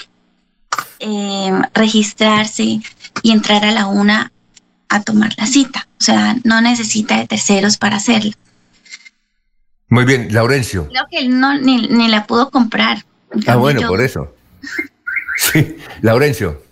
em, 0.99 1.63
registrarse 1.75 2.81
y 3.23 3.31
entrar 3.31 3.65
a 3.65 3.73
la 3.73 3.87
una 3.87 4.33
a 4.89 5.03
tomar 5.03 5.33
la 5.39 5.47
cita. 5.47 5.89
O 5.99 6.05
sea, 6.05 6.37
no 6.45 6.61
necesita 6.61 7.17
de 7.17 7.27
terceros 7.27 7.77
para 7.77 7.97
hacerlo. 7.97 8.33
Muy 9.93 10.07
bien, 10.07 10.29
Laurencio. 10.33 10.89
Creo 10.89 11.05
que 11.11 11.19
él 11.19 11.39
no, 11.39 11.59
ni, 11.59 11.87
ni 11.87 12.09
la 12.09 12.27
pudo 12.27 12.49
comprar. 12.49 13.05
Ah, 13.47 13.57
bueno, 13.57 13.87
por 13.87 14.01
eso. 14.01 14.35
Sí, 15.37 15.77
Laurencio. 16.03 16.63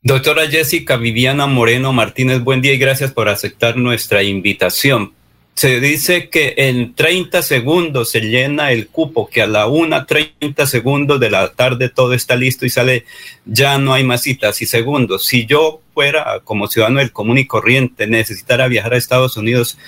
Doctora 0.00 0.48
Jessica 0.48 0.96
Viviana 0.96 1.46
Moreno 1.46 1.92
Martínez, 1.92 2.40
buen 2.42 2.60
día 2.62 2.72
y 2.72 2.78
gracias 2.78 3.12
por 3.12 3.28
aceptar 3.28 3.76
nuestra 3.76 4.22
invitación. 4.22 5.12
Se 5.54 5.80
dice 5.80 6.28
que 6.28 6.54
en 6.56 6.94
30 6.94 7.42
segundos 7.42 8.10
se 8.10 8.20
llena 8.20 8.72
el 8.72 8.88
cupo, 8.88 9.28
que 9.28 9.42
a 9.42 9.46
la 9.46 9.66
una 9.66 10.06
30 10.06 10.66
segundos 10.66 11.18
de 11.18 11.30
la 11.30 11.52
tarde 11.52 11.88
todo 11.88 12.14
está 12.14 12.36
listo 12.36 12.66
y 12.66 12.70
sale, 12.70 13.04
ya 13.44 13.78
no 13.78 13.94
hay 13.94 14.04
más 14.04 14.22
citas 14.22 14.60
y 14.60 14.66
segundos. 14.66 15.24
Si 15.24 15.46
yo 15.46 15.80
fuera 15.94 16.40
como 16.44 16.68
ciudadano 16.68 16.98
del 16.98 17.12
común 17.12 17.38
y 17.38 17.46
corriente, 17.46 18.06
necesitara 18.06 18.68
viajar 18.68 18.94
a 18.94 18.98
Estados 18.98 19.36
Unidos, 19.36 19.78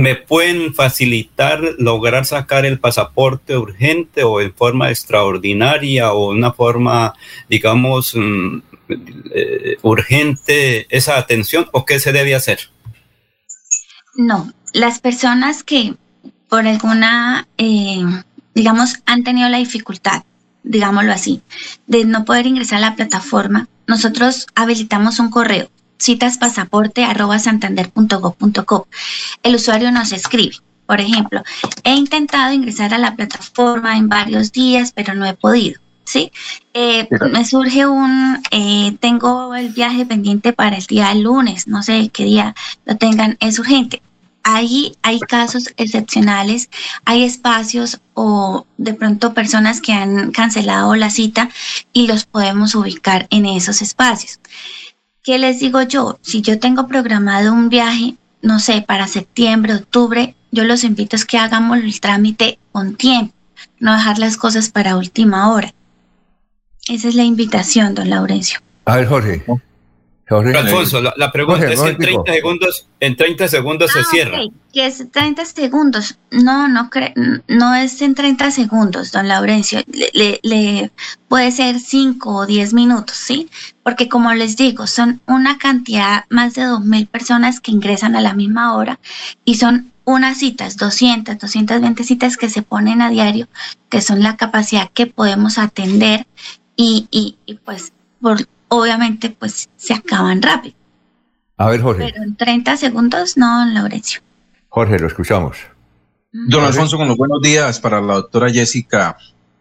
¿Me 0.00 0.14
pueden 0.14 0.74
facilitar 0.74 1.60
lograr 1.78 2.26
sacar 2.26 2.66
el 2.66 2.78
pasaporte 2.78 3.56
urgente 3.56 4.24
o 4.24 4.42
en 4.42 4.52
forma 4.54 4.90
extraordinaria 4.90 6.12
o 6.12 6.30
una 6.30 6.52
forma, 6.52 7.14
digamos, 7.48 8.14
mm, 8.14 8.58
eh, 9.34 9.78
urgente 9.82 10.86
esa 10.94 11.16
atención 11.16 11.66
o 11.72 11.86
qué 11.86 11.98
se 11.98 12.12
debe 12.12 12.34
hacer? 12.34 12.58
No, 14.16 14.52
las 14.74 15.00
personas 15.00 15.62
que 15.62 15.94
por 16.48 16.66
alguna, 16.66 17.48
eh, 17.56 18.04
digamos, 18.54 18.96
han 19.06 19.24
tenido 19.24 19.48
la 19.48 19.58
dificultad, 19.58 20.24
digámoslo 20.62 21.12
así, 21.12 21.40
de 21.86 22.04
no 22.04 22.26
poder 22.26 22.46
ingresar 22.46 22.78
a 22.78 22.90
la 22.90 22.96
plataforma, 22.96 23.68
nosotros 23.86 24.46
habilitamos 24.54 25.20
un 25.20 25.30
correo 25.30 25.70
citaspasaporte.santander.gov.co. 25.98 28.88
El 29.42 29.54
usuario 29.54 29.90
nos 29.92 30.12
escribe. 30.12 30.56
Por 30.86 31.00
ejemplo, 31.00 31.42
he 31.82 31.94
intentado 31.94 32.52
ingresar 32.52 32.92
a 32.94 32.98
la 32.98 33.16
plataforma 33.16 33.96
en 33.96 34.08
varios 34.08 34.52
días, 34.52 34.92
pero 34.92 35.14
no 35.14 35.26
he 35.26 35.34
podido. 35.34 35.80
¿sí? 36.06 36.32
Eh, 36.72 37.08
me 37.30 37.44
surge 37.44 37.86
un, 37.86 38.42
eh, 38.50 38.96
tengo 39.00 39.54
el 39.54 39.70
viaje 39.70 40.06
pendiente 40.06 40.52
para 40.52 40.76
el 40.76 40.86
día 40.86 41.12
lunes, 41.14 41.68
no 41.68 41.82
sé 41.82 42.10
qué 42.12 42.24
día 42.24 42.54
lo 42.86 42.96
tengan, 42.96 43.36
es 43.40 43.58
urgente. 43.58 44.02
Ahí 44.48 44.96
hay 45.02 45.18
casos 45.18 45.74
excepcionales, 45.76 46.70
hay 47.04 47.24
espacios 47.24 48.00
o 48.14 48.64
de 48.76 48.94
pronto 48.94 49.34
personas 49.34 49.80
que 49.80 49.92
han 49.92 50.30
cancelado 50.30 50.94
la 50.94 51.10
cita 51.10 51.50
y 51.92 52.06
los 52.06 52.26
podemos 52.26 52.76
ubicar 52.76 53.26
en 53.30 53.44
esos 53.44 53.82
espacios. 53.82 54.38
¿Qué 55.26 55.40
les 55.40 55.58
digo 55.58 55.82
yo? 55.82 56.20
Si 56.22 56.40
yo 56.40 56.60
tengo 56.60 56.86
programado 56.86 57.52
un 57.52 57.68
viaje, 57.68 58.14
no 58.42 58.60
sé, 58.60 58.80
para 58.80 59.08
septiembre, 59.08 59.74
octubre, 59.74 60.36
yo 60.52 60.62
los 60.62 60.84
invito 60.84 61.16
a 61.16 61.26
que 61.26 61.36
hagamos 61.36 61.78
el 61.78 62.00
trámite 62.00 62.60
con 62.70 62.94
tiempo, 62.94 63.34
no 63.80 63.92
dejar 63.92 64.20
las 64.20 64.36
cosas 64.36 64.68
para 64.68 64.96
última 64.96 65.50
hora. 65.50 65.74
Esa 66.86 67.08
es 67.08 67.16
la 67.16 67.24
invitación, 67.24 67.96
don 67.96 68.08
Laurencio. 68.08 68.60
A 68.84 68.98
ver, 68.98 69.08
Jorge. 69.08 69.44
Alfonso, 70.28 71.00
la, 71.00 71.30
pregunta 71.30 71.70
es 71.70 71.80
en 71.80 71.96
30 71.96 72.32
segundos, 72.32 72.88
en 72.98 73.16
30 73.16 73.46
segundos 73.46 73.92
se 73.92 74.00
ah, 74.00 74.04
cierra. 74.10 74.38
Que 74.72 74.86
es 74.86 75.08
30 75.12 75.44
segundos. 75.44 76.18
No, 76.32 76.66
no 76.66 76.90
no 77.46 77.74
es 77.76 78.02
en 78.02 78.16
30 78.16 78.50
segundos, 78.50 79.12
don 79.12 79.28
Laurencio. 79.28 79.80
Le, 79.86 80.90
puede 81.28 81.52
ser 81.52 81.78
5 81.78 82.34
o 82.34 82.44
10 82.44 82.74
minutos, 82.74 83.16
¿sí? 83.16 83.48
Porque 83.84 84.08
como 84.08 84.34
les 84.34 84.56
digo, 84.56 84.88
son 84.88 85.20
una 85.26 85.58
cantidad, 85.58 86.24
más 86.28 86.54
de 86.54 86.62
2.000 86.62 87.06
personas 87.06 87.60
que 87.60 87.70
ingresan 87.70 88.16
a 88.16 88.20
la 88.20 88.34
misma 88.34 88.74
hora 88.74 88.98
y 89.44 89.56
son 89.56 89.92
unas 90.04 90.38
citas, 90.38 90.76
200, 90.76 91.38
220 91.38 92.02
citas 92.02 92.36
que 92.36 92.50
se 92.50 92.62
ponen 92.62 93.00
a 93.00 93.10
diario, 93.10 93.46
que 93.88 94.00
son 94.00 94.24
la 94.24 94.36
capacidad 94.36 94.90
que 94.92 95.06
podemos 95.06 95.58
atender 95.58 96.26
y, 96.74 97.06
y, 97.12 97.36
y 97.46 97.54
pues 97.54 97.92
por 98.20 98.38
obviamente 98.68 99.30
pues 99.30 99.68
se 99.76 99.94
acaban 99.94 100.42
rápido. 100.42 100.74
A 101.56 101.68
ver, 101.68 101.80
Jorge. 101.80 102.10
Pero 102.12 102.22
en 102.22 102.36
30 102.36 102.76
segundos 102.76 103.36
no, 103.36 103.64
Laurencio. 103.66 104.20
Jorge, 104.68 104.98
lo 104.98 105.06
escuchamos. 105.06 105.56
Don 106.32 106.62
Alfonso, 106.62 106.98
con 106.98 107.08
los 107.08 107.16
buenos 107.16 107.40
días 107.40 107.80
para 107.80 108.00
la 108.00 108.14
doctora 108.14 108.50
Jessica, 108.50 109.16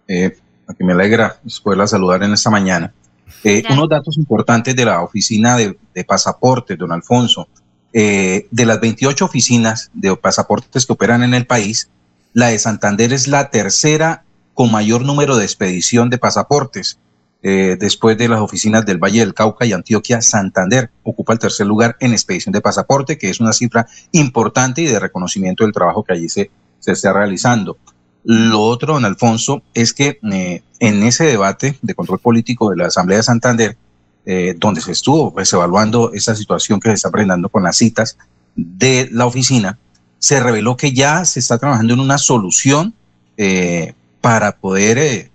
eh, 0.07 0.37
a 0.67 0.73
que 0.73 0.83
me 0.83 0.91
alegra 0.91 1.39
poderla 1.63 1.87
saludar 1.87 2.23
en 2.23 2.33
esta 2.33 2.49
mañana. 2.49 2.93
Eh, 3.43 3.63
unos 3.69 3.87
datos 3.87 4.17
importantes 4.17 4.75
de 4.75 4.85
la 4.85 5.01
oficina 5.01 5.55
de, 5.55 6.03
pasaportes, 6.03 6.77
don 6.77 6.91
Alfonso. 6.91 7.47
Eh, 7.93 8.47
de 8.51 8.65
las 8.65 8.81
28 8.81 9.23
oficinas 9.23 9.89
de 9.93 10.13
pasaportes 10.17 10.85
que 10.85 10.93
operan 10.93 11.23
en 11.23 11.33
el 11.33 11.45
país, 11.45 11.89
la 12.33 12.47
de 12.47 12.59
Santander 12.59 13.13
es 13.13 13.29
la 13.29 13.49
tercera 13.49 14.25
con 14.53 14.69
mayor 14.69 15.05
número 15.05 15.37
de 15.37 15.45
expedición 15.45 16.09
de 16.09 16.17
pasaportes. 16.17 16.99
Eh, 17.47 17.77
después 17.79 18.17
de 18.17 18.27
las 18.27 18.41
oficinas 18.41 18.87
del 18.87 18.97
Valle 18.97 19.19
del 19.19 19.35
Cauca 19.35 19.67
y 19.67 19.71
Antioquia, 19.71 20.19
Santander 20.19 20.89
ocupa 21.03 21.31
el 21.31 21.37
tercer 21.37 21.67
lugar 21.67 21.95
en 21.99 22.11
expedición 22.11 22.51
de 22.51 22.59
pasaporte, 22.59 23.19
que 23.19 23.29
es 23.29 23.39
una 23.39 23.53
cifra 23.53 23.85
importante 24.13 24.81
y 24.81 24.87
de 24.87 24.99
reconocimiento 24.99 25.63
del 25.63 25.71
trabajo 25.71 26.03
que 26.03 26.13
allí 26.13 26.27
se, 26.27 26.49
se 26.79 26.93
está 26.93 27.13
realizando. 27.13 27.77
Lo 28.23 28.61
otro, 28.61 28.95
don 28.95 29.05
Alfonso, 29.05 29.61
es 29.75 29.93
que 29.93 30.17
eh, 30.23 30.63
en 30.79 31.03
ese 31.03 31.25
debate 31.25 31.77
de 31.83 31.93
control 31.93 32.17
político 32.17 32.71
de 32.71 32.77
la 32.77 32.87
Asamblea 32.87 33.19
de 33.19 33.23
Santander, 33.23 33.77
eh, 34.25 34.55
donde 34.57 34.81
se 34.81 34.93
estuvo 34.93 35.31
pues, 35.31 35.53
evaluando 35.53 36.13
esa 36.13 36.33
situación 36.33 36.79
que 36.79 36.89
se 36.89 36.95
está 36.95 37.11
presentando 37.11 37.49
con 37.49 37.61
las 37.61 37.77
citas 37.77 38.17
de 38.55 39.07
la 39.11 39.27
oficina, 39.27 39.77
se 40.17 40.39
reveló 40.39 40.75
que 40.77 40.93
ya 40.93 41.23
se 41.25 41.41
está 41.41 41.59
trabajando 41.59 41.93
en 41.93 41.99
una 41.99 42.17
solución 42.17 42.95
para 44.21 44.57
poder 44.57 45.29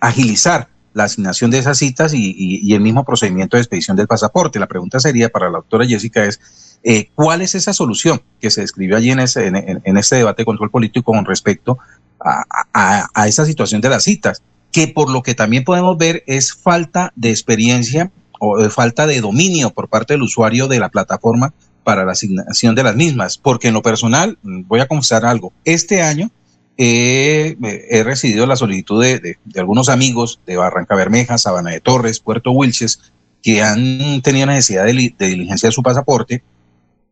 agilizar 0.00 0.68
la 0.96 1.04
asignación 1.04 1.50
de 1.50 1.58
esas 1.58 1.76
citas 1.76 2.14
y, 2.14 2.72
el 2.72 2.80
mismo 2.80 3.04
procedimiento 3.04 3.58
de 3.58 3.62
expedición 3.62 3.98
del 3.98 4.06
pasaporte. 4.06 4.58
La 4.58 4.66
pregunta 4.66 4.98
sería 4.98 5.28
para 5.28 5.50
la 5.50 5.58
doctora 5.58 5.84
Jessica 5.84 6.24
es, 6.24 6.40
eh, 6.82 7.10
¿cuál 7.14 7.42
es 7.42 7.54
esa 7.54 7.74
solución 7.74 8.22
que 8.40 8.50
se 8.50 8.62
describió 8.62 8.96
allí 8.96 9.10
en, 9.10 9.20
ese, 9.20 9.46
en, 9.46 9.96
este 9.98 10.16
debate 10.16 10.40
de 10.40 10.46
control 10.46 10.70
político 10.70 11.12
con 11.12 11.26
respecto 11.26 11.78
a, 12.18 13.26
esa 13.26 13.44
situación 13.44 13.82
de 13.82 13.90
las 13.90 14.04
citas? 14.04 14.40
Que 14.72 14.88
por 14.88 15.10
lo 15.10 15.22
que 15.22 15.34
también 15.34 15.64
podemos 15.64 15.98
ver 15.98 16.24
es 16.26 16.54
falta 16.54 17.12
de 17.14 17.28
experiencia 17.28 18.10
o 18.40 18.58
falta 18.70 19.06
de 19.06 19.20
dominio 19.20 19.74
por 19.74 19.88
parte 19.88 20.14
del 20.14 20.22
usuario 20.22 20.66
de 20.66 20.78
la 20.78 20.88
plataforma 20.88 21.52
para 21.84 22.06
la 22.06 22.12
asignación 22.12 22.74
de 22.74 22.84
las 22.84 22.96
mismas. 22.96 23.36
Porque 23.36 23.68
en 23.68 23.74
lo 23.74 23.82
personal, 23.82 24.38
voy 24.42 24.80
a 24.80 24.88
confesar 24.88 25.26
algo, 25.26 25.52
este 25.66 26.00
año 26.00 26.30
he, 26.76 28.02
recibido 28.04 28.46
la 28.46 28.56
solicitud 28.56 29.02
de, 29.02 29.38
algunos 29.56 29.88
amigos 29.88 30.40
de 30.46 30.56
Barranca 30.56 30.94
Bermeja, 30.94 31.38
Sabana 31.38 31.70
de 31.70 31.80
Torres, 31.80 32.20
Puerto 32.20 32.50
Wilches, 32.50 33.00
que 33.42 33.62
han 33.62 34.20
tenido 34.22 34.46
necesidad 34.46 34.84
de, 34.84 34.92
diligencia 35.18 35.68
de 35.68 35.72
su 35.72 35.82
pasaporte 35.82 36.42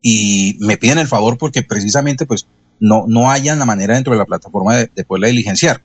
y 0.02 0.56
me 0.61 0.76
piden 0.76 0.99
el 0.99 1.09
favor 1.09 1.38
porque 1.38 1.62
precisamente 1.62 2.26
pues 2.26 2.47
no, 2.80 3.04
no 3.09 3.30
hayan 3.30 3.59
la 3.59 3.64
manera 3.64 3.94
dentro 3.94 4.12
de 4.12 4.18
la 4.18 4.26
plataforma 4.26 4.76
de 4.76 5.04
poderla 5.04 5.28
diligenciar. 5.28 5.83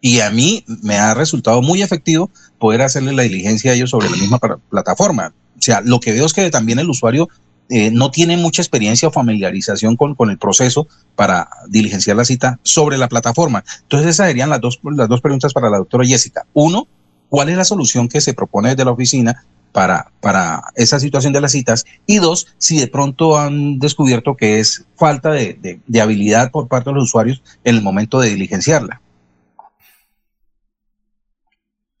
Y 0.00 0.20
a 0.20 0.30
mí 0.30 0.64
me 0.82 0.96
ha 0.96 1.14
resultado 1.14 1.60
muy 1.60 1.82
efectivo 1.82 2.30
poder 2.58 2.82
hacerle 2.82 3.12
la 3.12 3.24
diligencia 3.24 3.72
a 3.72 3.74
ellos 3.74 3.90
sobre 3.90 4.10
la 4.10 4.16
misma 4.16 4.38
plataforma. 4.70 5.34
O 5.58 5.62
sea, 5.62 5.80
lo 5.80 5.98
que 5.98 6.12
veo 6.12 6.24
es 6.24 6.32
que 6.32 6.50
también 6.50 6.78
el 6.78 6.88
usuario 6.88 7.28
eh, 7.70 7.90
no 7.90 8.10
tiene 8.10 8.36
mucha 8.36 8.62
experiencia 8.62 9.08
o 9.08 9.12
familiarización 9.12 9.96
con, 9.96 10.14
con, 10.14 10.30
el 10.30 10.38
proceso 10.38 10.88
para 11.14 11.48
diligenciar 11.68 12.16
la 12.16 12.24
cita 12.24 12.58
sobre 12.62 12.96
la 12.96 13.08
plataforma. 13.08 13.62
Entonces 13.82 14.08
esas 14.10 14.28
serían 14.28 14.48
las 14.48 14.60
dos, 14.60 14.80
las 14.82 15.08
dos 15.08 15.20
preguntas 15.20 15.52
para 15.52 15.68
la 15.68 15.78
doctora 15.78 16.06
Jessica. 16.06 16.46
Uno, 16.54 16.88
¿cuál 17.28 17.50
es 17.50 17.56
la 17.56 17.64
solución 17.64 18.08
que 18.08 18.20
se 18.20 18.32
propone 18.32 18.70
desde 18.70 18.84
la 18.86 18.92
oficina 18.92 19.44
para, 19.72 20.10
para 20.20 20.62
esa 20.76 20.98
situación 20.98 21.34
de 21.34 21.42
las 21.42 21.52
citas? 21.52 21.84
Y 22.06 22.18
dos, 22.18 22.48
si 22.56 22.78
de 22.78 22.88
pronto 22.88 23.38
han 23.38 23.78
descubierto 23.78 24.34
que 24.34 24.60
es 24.60 24.86
falta 24.96 25.30
de, 25.30 25.80
de, 25.86 26.00
habilidad 26.00 26.50
por 26.50 26.68
parte 26.68 26.88
de 26.88 26.94
los 26.94 27.04
usuarios 27.04 27.42
en 27.64 27.76
el 27.76 27.82
momento 27.82 28.18
de 28.18 28.30
diligenciarla. 28.30 29.02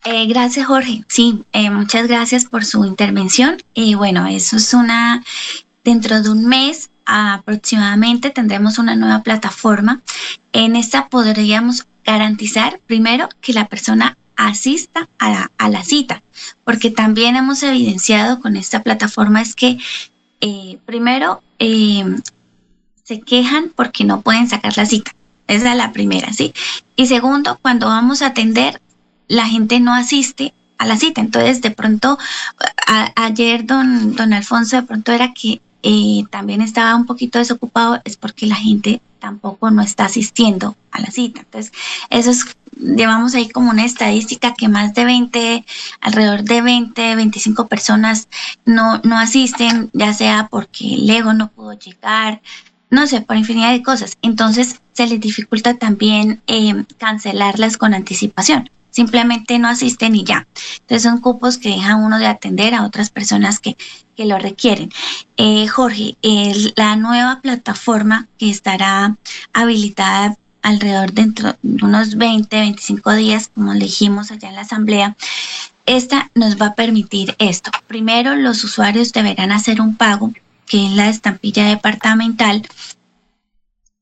Eh, 0.04 0.26
gracias, 0.26 0.66
Jorge. 0.66 1.04
Sí, 1.08 1.44
eh, 1.52 1.70
muchas 1.70 2.06
gracias 2.06 2.44
por 2.44 2.64
su 2.64 2.84
intervención. 2.84 3.56
Y 3.74 3.94
bueno, 3.94 4.26
eso 4.26 4.56
es 4.56 4.72
una, 4.74 5.24
dentro 5.84 6.22
de 6.22 6.30
un 6.30 6.46
mes 6.46 6.90
aproximadamente 7.04 8.30
tendremos 8.30 8.78
una 8.78 8.94
nueva 8.94 9.22
plataforma. 9.22 10.02
En 10.52 10.76
esta 10.76 11.08
podríamos 11.08 11.86
garantizar 12.04 12.80
primero 12.86 13.28
que 13.40 13.52
la 13.52 13.66
persona 13.66 14.16
asista 14.36 15.08
a 15.18 15.68
la, 15.68 15.84
cita, 15.84 16.22
porque 16.64 16.90
también 16.90 17.34
hemos 17.34 17.62
evidenciado 17.62 18.40
con 18.40 18.56
esta 18.56 18.82
plataforma 18.82 19.42
es 19.42 19.56
que 19.56 19.78
eh, 20.40 20.78
primero 20.86 21.42
se 21.58 23.20
quejan 23.20 23.72
porque 23.74 24.04
no 24.04 24.20
pueden 24.20 24.48
sacar 24.48 24.76
la 24.76 24.86
cita. 24.86 25.12
Esa 25.48 25.72
es 25.72 25.76
la 25.76 25.92
primera, 25.92 26.32
¿sí? 26.32 26.52
Y 26.94 27.06
segundo, 27.06 27.58
cuando 27.60 27.86
vamos 27.86 28.20
a 28.20 28.26
atender, 28.26 28.80
la 29.28 29.46
gente 29.46 29.78
no 29.80 29.94
asiste 29.94 30.54
a 30.78 30.86
la 30.86 30.96
cita. 30.96 31.20
Entonces, 31.20 31.60
de 31.60 31.70
pronto, 31.70 32.18
ayer 33.16 33.66
don, 33.66 34.14
don 34.16 34.32
Alfonso 34.32 34.76
de 34.76 34.82
pronto 34.82 35.12
era 35.12 35.32
que 35.34 35.60
eh, 35.82 36.24
también 36.30 36.60
estaba 36.62 36.96
un 36.96 37.06
poquito 37.06 37.38
desocupado, 37.38 38.00
es 38.04 38.16
porque 38.16 38.46
la 38.46 38.56
gente 38.56 39.00
tampoco 39.18 39.70
no 39.70 39.82
está 39.82 40.06
asistiendo 40.06 40.76
a 40.90 41.00
la 41.00 41.10
cita. 41.10 41.40
Entonces, 41.40 41.72
eso 42.10 42.30
es, 42.30 42.56
llevamos 42.78 43.34
ahí 43.34 43.48
como 43.48 43.70
una 43.70 43.84
estadística 43.84 44.54
que 44.54 44.68
más 44.68 44.94
de 44.94 45.04
20, 45.04 45.64
alrededor 46.00 46.42
de 46.42 46.62
20, 46.62 47.16
25 47.16 47.66
personas 47.66 48.28
no, 48.64 49.00
no 49.04 49.18
asisten, 49.18 49.90
ya 49.92 50.14
sea 50.14 50.48
porque 50.50 50.94
el 50.94 51.10
ego 51.10 51.32
no 51.32 51.50
pudo 51.50 51.72
llegar, 51.72 52.40
no 52.90 53.06
sé, 53.06 53.20
por 53.20 53.36
infinidad 53.36 53.72
de 53.72 53.82
cosas. 53.82 54.16
Entonces, 54.22 54.80
se 54.92 55.06
les 55.06 55.20
dificulta 55.20 55.74
también 55.74 56.40
eh, 56.46 56.84
cancelarlas 56.98 57.76
con 57.76 57.94
anticipación 57.94 58.68
simplemente 58.98 59.60
no 59.60 59.68
asisten 59.68 60.16
y 60.16 60.24
ya. 60.24 60.48
Entonces 60.80 61.04
son 61.04 61.20
cupos 61.20 61.56
que 61.56 61.68
dejan 61.68 62.02
uno 62.02 62.18
de 62.18 62.26
atender 62.26 62.74
a 62.74 62.84
otras 62.84 63.10
personas 63.10 63.60
que, 63.60 63.76
que 64.16 64.24
lo 64.26 64.38
requieren. 64.40 64.90
Eh, 65.36 65.68
Jorge, 65.68 66.16
la 66.74 66.96
nueva 66.96 67.40
plataforma 67.40 68.26
que 68.38 68.50
estará 68.50 69.16
habilitada 69.52 70.36
alrededor 70.62 71.12
dentro 71.12 71.56
de 71.62 71.84
unos 71.84 72.16
20, 72.16 72.58
25 72.58 73.12
días, 73.12 73.52
como 73.54 73.72
le 73.72 73.84
dijimos 73.84 74.32
allá 74.32 74.48
en 74.48 74.56
la 74.56 74.62
asamblea, 74.62 75.16
esta 75.86 76.32
nos 76.34 76.60
va 76.60 76.66
a 76.66 76.74
permitir 76.74 77.36
esto. 77.38 77.70
Primero, 77.86 78.34
los 78.34 78.64
usuarios 78.64 79.12
deberán 79.12 79.52
hacer 79.52 79.80
un 79.80 79.94
pago, 79.94 80.32
que 80.66 80.86
es 80.86 80.92
la 80.94 81.08
estampilla 81.08 81.68
departamental, 81.68 82.66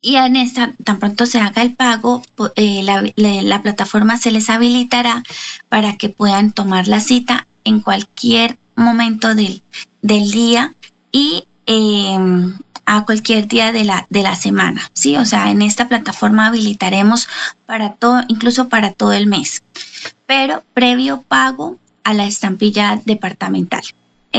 y 0.01 0.17
en 0.17 0.37
esta, 0.37 0.73
tan 0.85 0.99
pronto 0.99 1.27
se 1.27 1.41
haga 1.41 1.63
el 1.63 1.75
pago, 1.75 2.23
eh, 2.55 2.83
la, 2.85 3.63
plataforma 3.63 4.19
se 4.19 4.31
les 4.31 4.51
habilitará 4.51 5.23
para 5.69 5.97
que 5.97 6.09
puedan 6.09 6.53
tomar 6.53 6.87
la 6.87 7.01
cita 7.01 7.47
en 7.65 7.81
cualquier 7.81 8.59
momento 8.77 9.35
del, 9.35 9.63
del 10.03 10.31
día 10.31 10.75
y 11.11 11.45
em, 11.67 12.57
a 12.85 13.05
cualquier 13.05 13.49
día 13.49 13.73
de 13.73 13.85
la, 13.85 14.07
de 14.09 14.23
la 14.23 14.37
semana, 14.37 14.91
¿sí? 14.93 15.17
O 15.17 15.25
sea, 15.25 15.51
en 15.51 15.61
esta 15.63 15.89
plataforma 15.89 16.47
habilitaremos 16.47 17.29
para 17.67 17.95
todo, 17.95 18.23
incluso 18.29 18.69
para 18.69 18.93
todo 18.93 19.13
el 19.13 19.27
mes, 19.27 19.65
pero 20.27 20.63
previo 20.73 21.23
pago 21.23 21.79
a 22.05 22.15
la 22.15 22.27
estampilla 22.27 23.01
departamental. 23.05 23.83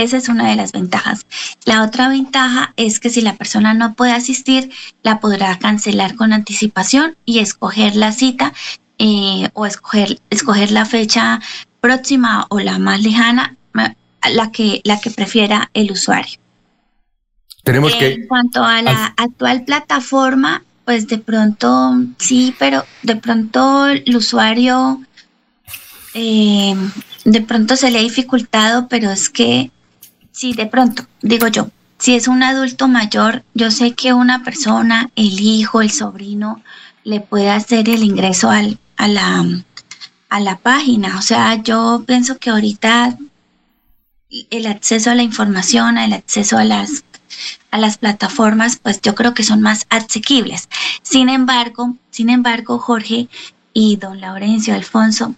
Esa 0.04 0.18
es 0.18 0.30
una 0.30 0.50
de 0.50 0.56
las 0.56 0.72
ventajas. 0.72 1.26
La 1.66 1.84
otra 1.84 2.08
ventaja 2.08 2.74
es 2.78 3.00
que 3.00 3.10
si 3.10 3.22
la 3.22 3.36
persona 3.36 3.74
no 3.74 3.94
puede 3.94 4.12
asistir, 4.12 4.72
la 5.02 5.20
podrá 5.20 5.58
cancelar 5.58 6.16
con 6.16 6.34
anticipación 6.34 7.16
y 7.26 7.40
escoger 7.40 7.96
la 7.96 8.12
cita 8.12 8.54
eh, 9.00 9.50
o 9.54 9.66
escoger, 9.66 10.20
escoger 10.30 10.72
la 10.72 10.86
fecha 10.86 11.42
próxima 11.82 12.46
o 12.50 12.60
la 12.60 12.80
más 12.80 13.02
lejana, 13.02 13.56
la 14.32 14.52
que, 14.52 14.82
la 14.84 15.00
que 15.00 15.10
prefiera 15.10 15.70
el 15.74 15.92
usuario. 15.92 16.40
Tenemos 17.64 17.96
que... 17.96 18.14
En 18.14 18.28
cuanto 18.28 18.64
a 18.64 18.82
la 18.82 19.14
actual 19.18 19.64
plataforma, 19.64 20.64
pues 20.86 21.08
de 21.08 21.18
pronto 21.18 21.96
sí, 22.18 22.56
pero 22.60 22.86
de 23.04 23.16
pronto 23.16 23.88
el 23.88 24.16
usuario 24.16 25.02
eh, 26.14 26.76
de 27.26 27.42
pronto 27.42 27.76
se 27.76 27.92
le 27.92 28.00
ha 28.00 28.04
dificultado, 28.04 28.88
pero 28.88 29.12
es 29.12 29.30
que 29.30 29.70
Sí, 30.38 30.54
de 30.54 30.68
pronto, 30.68 31.04
digo 31.24 31.48
yo, 31.48 31.72
si 31.98 32.14
es 32.14 32.28
un 32.28 32.44
adulto 32.44 32.88
mayor, 32.88 33.44
yo 33.56 33.72
sé 33.72 33.94
que 33.94 34.14
una 34.14 34.44
persona, 34.44 35.10
el 35.16 35.40
hijo, 35.40 35.82
el 35.82 35.90
sobrino, 35.90 36.62
le 37.04 37.22
puede 37.22 37.50
hacer 37.50 37.90
el 37.90 38.04
ingreso 38.04 38.52
al, 38.52 38.78
a, 38.98 39.08
la, 39.08 39.44
a 40.30 40.40
la 40.40 40.58
página. 40.60 41.18
O 41.18 41.24
sea, 41.24 41.56
yo 41.56 42.04
pienso 42.06 42.38
que 42.38 42.52
ahorita 42.52 43.18
el 44.52 44.68
acceso 44.68 45.10
a 45.10 45.16
la 45.16 45.24
información, 45.24 45.98
el 45.98 46.14
acceso 46.14 46.60
a 46.60 46.66
las, 46.66 47.04
a 47.72 47.80
las 47.80 47.98
plataformas, 47.98 48.78
pues 48.78 49.02
yo 49.02 49.16
creo 49.16 49.34
que 49.34 49.42
son 49.42 49.64
más 49.64 49.88
asequibles. 49.90 50.70
Sin 51.02 51.30
embargo, 51.30 51.96
sin 52.12 52.30
embargo, 52.30 52.78
Jorge 52.78 53.28
y 53.74 53.96
don 53.96 54.22
Laurencio 54.22 54.76
Alfonso, 54.76 55.34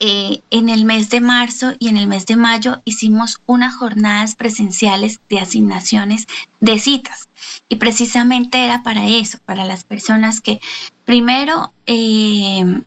eh, 0.00 0.42
en 0.50 0.68
el 0.68 0.84
mes 0.84 1.10
de 1.10 1.20
marzo 1.20 1.72
y 1.78 1.88
en 1.88 1.96
el 1.96 2.06
mes 2.06 2.24
de 2.26 2.36
mayo 2.36 2.80
hicimos 2.84 3.40
unas 3.46 3.74
jornadas 3.74 4.36
presenciales 4.36 5.20
de 5.28 5.40
asignaciones 5.40 6.26
de 6.60 6.78
citas. 6.78 7.28
Y 7.68 7.76
precisamente 7.76 8.64
era 8.64 8.82
para 8.82 9.06
eso, 9.08 9.38
para 9.44 9.64
las 9.64 9.84
personas 9.84 10.40
que 10.40 10.60
primero, 11.04 11.72
eh, 11.86 12.82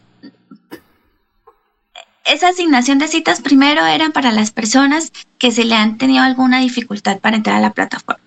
esa 2.24 2.48
asignación 2.48 2.98
de 2.98 3.08
citas 3.08 3.40
primero 3.40 3.84
eran 3.84 4.12
para 4.12 4.32
las 4.32 4.50
personas 4.50 5.12
que 5.38 5.52
se 5.52 5.64
le 5.64 5.74
han 5.74 5.98
tenido 5.98 6.22
alguna 6.22 6.60
dificultad 6.60 7.18
para 7.18 7.36
entrar 7.36 7.56
a 7.56 7.60
la 7.60 7.72
plataforma. 7.72 8.22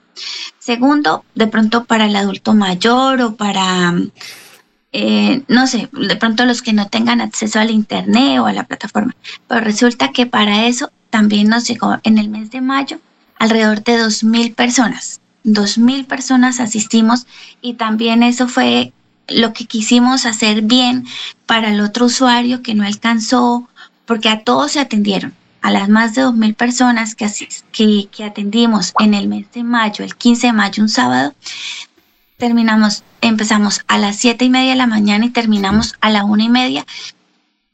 Segundo, 0.59 1.25
de 1.33 1.47
pronto 1.47 1.85
para 1.85 2.05
el 2.05 2.15
adulto 2.15 2.53
mayor 2.53 3.21
o 3.21 3.35
para 3.35 3.93
eh, 4.97 5.43
no 5.49 5.67
sé, 5.67 5.89
de 5.91 6.15
pronto 6.15 6.45
los 6.45 6.61
que 6.61 6.71
no 6.71 6.87
tengan 6.87 7.19
acceso 7.19 7.59
al 7.59 7.69
Internet 7.69 8.39
o 8.39 8.45
a 8.45 8.53
la 8.53 8.63
plataforma. 8.63 9.13
Pero 9.45 9.59
resulta 9.59 10.13
que 10.13 10.25
para 10.25 10.67
eso 10.67 10.89
también 11.09 11.49
nos 11.49 11.67
llegó 11.67 11.97
en 12.03 12.17
el 12.17 12.29
mes 12.29 12.49
de 12.49 12.61
mayo 12.61 13.01
alrededor 13.37 13.83
de 13.83 13.99
2.000 13.99 14.55
personas. 14.55 15.19
2.000 15.43 16.05
personas 16.05 16.61
asistimos 16.61 17.27
y 17.61 17.73
también 17.73 18.23
eso 18.23 18.47
fue 18.47 18.93
lo 19.27 19.51
que 19.51 19.65
quisimos 19.65 20.25
hacer 20.25 20.61
bien 20.61 21.05
para 21.45 21.73
el 21.73 21.81
otro 21.81 22.05
usuario 22.05 22.61
que 22.61 22.73
no 22.73 22.85
alcanzó, 22.85 23.67
porque 24.05 24.29
a 24.29 24.45
todos 24.45 24.71
se 24.71 24.79
atendieron. 24.79 25.33
A 25.61 25.71
las 25.71 25.89
más 25.89 26.15
de 26.15 26.23
2.000 26.23 26.55
personas 26.55 27.15
que, 27.15 27.29
que, 27.73 28.07
que 28.09 28.23
atendimos 28.23 28.93
en 28.99 29.13
el 29.13 29.27
mes 29.27 29.51
de 29.51 29.63
mayo, 29.63 30.05
el 30.05 30.15
15 30.15 30.47
de 30.47 30.53
mayo, 30.53 30.81
un 30.81 30.89
sábado, 30.89 31.33
terminamos, 32.37 33.03
empezamos 33.21 33.81
a 33.87 33.97
las 33.97 34.17
siete 34.17 34.45
y 34.45 34.49
media 34.49 34.71
de 34.71 34.77
la 34.77 34.87
mañana 34.87 35.25
y 35.25 35.29
terminamos 35.29 35.95
a 36.01 36.09
la 36.09 36.23
una 36.23 36.43
y 36.43 36.49
media. 36.49 36.85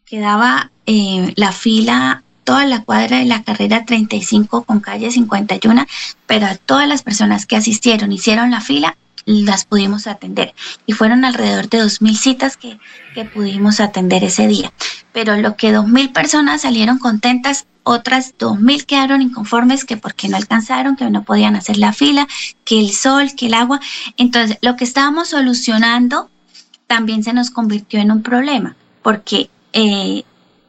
Quedaba 0.05 0.71
eh, 0.85 1.33
la 1.35 1.51
fila, 1.51 2.23
toda 2.43 2.65
la 2.65 2.83
cuadra 2.83 3.19
de 3.19 3.25
la 3.25 3.43
carrera 3.43 3.85
35 3.85 4.63
con 4.63 4.79
calle 4.79 5.11
51, 5.11 5.85
pero 6.25 6.47
a 6.47 6.55
todas 6.55 6.87
las 6.87 7.03
personas 7.03 7.45
que 7.45 7.55
asistieron, 7.55 8.11
hicieron 8.11 8.51
la 8.51 8.61
fila, 8.61 8.97
las 9.25 9.65
pudimos 9.65 10.07
atender. 10.07 10.53
Y 10.85 10.93
fueron 10.93 11.25
alrededor 11.25 11.69
de 11.69 11.83
2.000 11.83 12.15
citas 12.15 12.57
que, 12.57 12.79
que 13.13 13.25
pudimos 13.25 13.79
atender 13.79 14.23
ese 14.23 14.47
día. 14.47 14.73
Pero 15.13 15.37
lo 15.37 15.55
que 15.55 15.73
2.000 15.73 16.11
personas 16.11 16.61
salieron 16.61 16.97
contentas 16.97 17.67
otras 17.83 18.35
2.000 18.37 18.85
quedaron 18.85 19.21
inconformes 19.21 19.85
que 19.85 19.97
porque 19.97 20.27
no 20.27 20.37
alcanzaron, 20.37 20.95
que 20.95 21.09
no 21.09 21.23
podían 21.23 21.55
hacer 21.55 21.77
la 21.77 21.93
fila, 21.93 22.27
que 22.63 22.79
el 22.79 22.91
sol, 22.91 23.31
que 23.35 23.47
el 23.47 23.53
agua. 23.53 23.79
Entonces, 24.17 24.57
lo 24.61 24.75
que 24.75 24.83
estábamos 24.83 25.29
solucionando 25.29 26.29
también 26.87 27.23
se 27.23 27.33
nos 27.33 27.49
convirtió 27.49 27.99
en 27.99 28.11
un 28.11 28.21
problema, 28.21 28.75
porque 29.01 29.49
eh, 29.73 30.23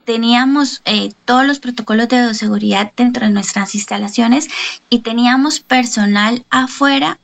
teníamos 0.05 0.83
eh, 0.85 1.12
todos 1.25 1.46
los 1.46 1.59
protocolos 1.59 2.09
de 2.09 2.35
seguridad 2.35 2.92
dentro 2.96 3.27
de 3.27 3.33
nuestras 3.33 3.75
instalaciones 3.75 4.48
y 4.90 5.01
teníamos 5.01 5.61
personal 5.61 6.44
afuera 6.51 7.18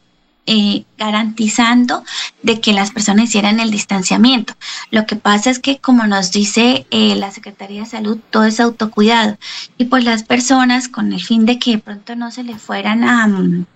eh, 0.50 0.86
garantizando 0.96 2.04
de 2.42 2.58
que 2.58 2.72
las 2.72 2.90
personas 2.90 3.26
hicieran 3.26 3.60
el 3.60 3.70
distanciamiento. 3.70 4.54
Lo 4.90 5.04
que 5.04 5.14
pasa 5.14 5.50
es 5.50 5.58
que, 5.58 5.76
como 5.76 6.06
nos 6.06 6.32
dice 6.32 6.86
eh, 6.90 7.14
la 7.16 7.30
Secretaría 7.30 7.82
de 7.82 7.86
Salud, 7.86 8.18
todo 8.30 8.44
es 8.44 8.58
autocuidado. 8.58 9.36
Y 9.76 9.84
pues 9.84 10.04
las 10.04 10.22
personas, 10.22 10.88
con 10.88 11.12
el 11.12 11.22
fin 11.22 11.44
de 11.44 11.58
que 11.58 11.72
de 11.72 11.78
pronto 11.80 12.16
no 12.16 12.30
se 12.30 12.44
le 12.44 12.58
fueran 12.58 13.04
a, 13.04 13.26
mm, 13.26 13.66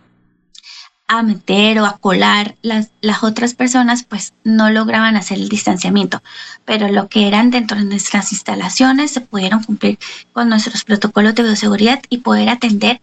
a 1.09 1.23
meter 1.23 1.79
o 1.79 1.85
a 1.85 1.99
colar 1.99 2.57
las, 2.63 2.91
las 3.03 3.23
otras 3.23 3.53
personas, 3.53 4.05
pues 4.05 4.33
no 4.43 4.71
lograban 4.71 5.17
hacer 5.17 5.37
el 5.37 5.51
distanciamiento. 5.51 6.23
Pero 6.65 6.89
lo 6.89 7.09
que 7.09 7.29
eran 7.29 7.51
dentro 7.51 7.77
de 7.77 7.85
nuestras 7.85 8.33
instalaciones 8.33 9.11
se 9.11 9.21
pudieron 9.21 9.63
cumplir 9.63 9.99
con 10.33 10.49
nuestros 10.49 10.85
protocolos 10.85 11.35
de 11.35 11.43
bioseguridad 11.43 12.01
y 12.09 12.19
poder 12.19 12.49
atender 12.49 13.03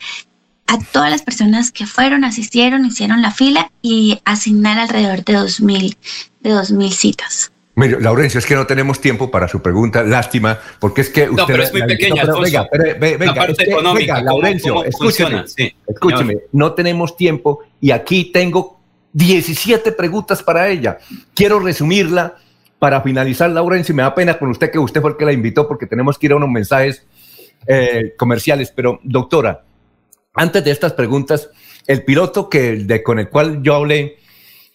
a 0.69 0.77
todas 0.91 1.09
las 1.09 1.23
personas 1.23 1.71
que 1.71 1.87
fueron, 1.87 2.23
asistieron, 2.23 2.85
hicieron 2.85 3.23
la 3.23 3.31
fila 3.31 3.71
y 3.81 4.19
asignar 4.23 4.77
alrededor 4.77 5.23
de 5.25 5.33
2.000 5.33 5.97
de 6.41 6.49
2000 6.51 6.93
citas. 6.93 7.51
Mire, 7.75 7.99
Laurencio, 7.99 8.39
es 8.39 8.45
que 8.45 8.55
no 8.55 8.67
tenemos 8.67 9.01
tiempo 9.01 9.31
para 9.31 9.47
su 9.47 9.61
pregunta, 9.61 10.03
lástima, 10.03 10.59
porque 10.79 11.01
es 11.01 11.09
que 11.09 11.29
usted... 11.29 11.37
No, 11.37 11.47
pero 11.47 11.63
es 11.63 11.71
muy 11.71 11.83
pequeña, 11.87 12.23
no, 12.23 12.41
venga, 12.41 12.67
venga, 12.99 13.47
venga, 13.93 14.21
Laurencio, 14.21 14.83
escúcheme, 14.83 15.45
escúcheme, 15.87 16.37
no 16.51 16.73
tenemos 16.73 17.17
tiempo 17.17 17.63
y 17.81 17.91
aquí 17.91 18.25
tengo 18.25 18.79
17 19.13 19.93
preguntas 19.93 20.43
para 20.43 20.67
ella. 20.67 20.99
Quiero 21.33 21.59
resumirla 21.59 22.35
para 22.77 23.01
finalizar, 23.01 23.49
Laurencio, 23.49 23.95
me 23.95 24.03
da 24.03 24.13
pena 24.13 24.37
con 24.37 24.49
usted 24.49 24.69
que 24.69 24.77
usted 24.77 25.01
fue 25.01 25.11
el 25.11 25.17
que 25.17 25.25
la 25.25 25.33
invitó 25.33 25.67
porque 25.67 25.87
tenemos 25.87 26.19
que 26.19 26.27
ir 26.27 26.33
a 26.33 26.35
unos 26.35 26.49
mensajes 26.49 27.05
eh, 27.65 28.13
comerciales, 28.17 28.71
pero 28.75 28.99
doctora, 29.03 29.63
antes 30.33 30.63
de 30.63 30.71
estas 30.71 30.93
preguntas, 30.93 31.49
el 31.87 32.03
piloto 32.03 32.49
que, 32.49 33.01
con 33.03 33.19
el 33.19 33.29
cual 33.29 33.61
yo 33.63 33.75
hablé 33.75 34.17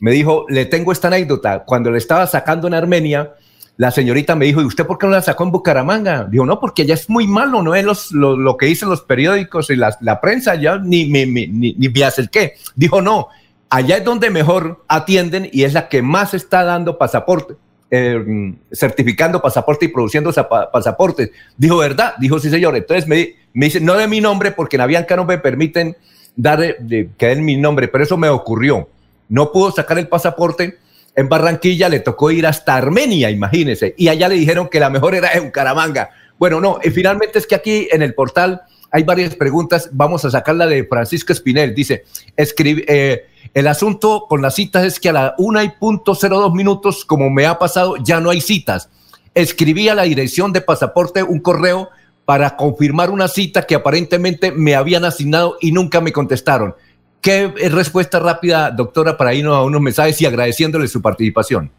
me 0.00 0.10
dijo, 0.10 0.46
le 0.48 0.66
tengo 0.66 0.92
esta 0.92 1.08
anécdota, 1.08 1.64
cuando 1.64 1.90
le 1.90 1.98
estaba 1.98 2.26
sacando 2.26 2.66
en 2.66 2.74
Armenia, 2.74 3.34
la 3.76 3.90
señorita 3.90 4.36
me 4.36 4.44
dijo, 4.44 4.60
¿y 4.60 4.64
usted 4.64 4.86
por 4.86 4.98
qué 4.98 5.06
no 5.06 5.12
la 5.12 5.22
sacó 5.22 5.44
en 5.44 5.50
Bucaramanga? 5.50 6.24
Dijo, 6.24 6.44
no, 6.44 6.60
porque 6.60 6.86
ya 6.86 6.94
es 6.94 7.08
muy 7.08 7.26
malo, 7.26 7.62
no 7.62 7.74
es 7.74 7.84
los, 7.84 8.12
lo, 8.12 8.56
que 8.56 8.66
dicen 8.66 8.88
los 8.88 9.02
periódicos 9.02 9.70
y 9.70 9.76
la, 9.76 9.96
la 10.00 10.20
prensa, 10.20 10.54
ya 10.54 10.78
ni, 10.78 11.06
ni, 11.06 11.26
ni, 11.26 11.46
ni 11.46 11.88
me 11.88 12.28
qué. 12.30 12.54
Dijo, 12.76 13.00
no, 13.02 13.28
allá 13.70 13.96
es 13.96 14.04
donde 14.04 14.30
mejor 14.30 14.84
atienden 14.88 15.48
y 15.52 15.64
es 15.64 15.72
la 15.72 15.88
que 15.88 16.02
más 16.02 16.34
está 16.34 16.62
dando 16.62 16.98
pasaporte, 16.98 17.54
eh, 17.90 18.54
certificando 18.72 19.40
pasaporte 19.40 19.84
y 19.84 19.88
produciendo 19.88 20.32
pasaportes. 20.72 21.30
Dijo, 21.56 21.78
¿verdad? 21.78 22.14
Dijo, 22.18 22.38
sí, 22.38 22.50
señor. 22.50 22.76
Entonces 22.76 23.06
me, 23.06 23.34
dice, 23.52 23.80
no 23.80 23.94
de 23.94 24.08
mi 24.08 24.20
nombre, 24.20 24.52
porque 24.52 24.76
en 24.76 24.82
Avianca 24.82 25.16
no 25.16 25.24
me 25.24 25.38
permiten 25.38 25.96
dar 26.36 26.58
de, 26.58 27.10
que 27.16 27.26
den 27.26 27.44
mi 27.44 27.56
nombre, 27.56 27.88
pero 27.88 28.04
eso 28.04 28.16
me 28.16 28.28
ocurrió. 28.28 28.88
No 29.28 29.52
pudo 29.52 29.70
sacar 29.70 29.98
el 29.98 30.08
pasaporte 30.08 30.78
en 31.16 31.28
Barranquilla, 31.28 31.88
le 31.88 32.00
tocó 32.00 32.30
ir 32.30 32.46
hasta 32.46 32.74
Armenia, 32.74 33.30
imagínense, 33.30 33.94
y 33.96 34.08
allá 34.08 34.28
le 34.28 34.34
dijeron 34.34 34.68
que 34.68 34.80
la 34.80 34.90
mejor 34.90 35.14
era 35.14 35.32
en 35.32 35.50
Caramanga. 35.50 36.10
Bueno, 36.38 36.60
no, 36.60 36.80
y 36.82 36.90
finalmente 36.90 37.38
es 37.38 37.46
que 37.46 37.54
aquí 37.54 37.88
en 37.92 38.02
el 38.02 38.14
portal 38.14 38.62
hay 38.90 39.04
varias 39.04 39.34
preguntas, 39.36 39.88
vamos 39.92 40.24
a 40.24 40.30
sacarla 40.30 40.66
de 40.66 40.84
Francisco 40.84 41.32
Espinel, 41.32 41.74
dice, 41.74 42.04
escribe, 42.36 42.84
eh, 42.88 43.26
el 43.54 43.68
asunto 43.68 44.26
con 44.28 44.42
las 44.42 44.56
citas 44.56 44.84
es 44.84 44.98
que 44.98 45.08
a 45.08 45.12
la 45.12 45.34
una 45.38 45.62
y 45.62 45.70
punto 45.70 46.14
dos 46.14 46.52
minutos, 46.52 47.04
como 47.04 47.30
me 47.30 47.46
ha 47.46 47.56
pasado, 47.56 47.96
ya 47.96 48.20
no 48.20 48.30
hay 48.30 48.40
citas. 48.40 48.88
Escribí 49.32 49.88
a 49.88 49.94
la 49.94 50.02
dirección 50.02 50.52
de 50.52 50.60
pasaporte 50.60 51.22
un 51.22 51.38
correo 51.38 51.88
para 52.24 52.56
confirmar 52.56 53.10
una 53.10 53.28
cita 53.28 53.62
que 53.62 53.76
aparentemente 53.76 54.50
me 54.50 54.74
habían 54.74 55.04
asignado 55.04 55.56
y 55.60 55.70
nunca 55.70 56.00
me 56.00 56.12
contestaron. 56.12 56.74
¿Qué 57.20 57.46
respuesta 57.70 58.18
rápida, 58.18 58.72
doctora, 58.72 59.16
para 59.16 59.32
irnos 59.32 59.56
a 59.56 59.62
unos 59.62 59.80
mensajes 59.80 60.20
y 60.20 60.26
agradeciéndole 60.26 60.88
su 60.88 61.00
participación? 61.00 61.70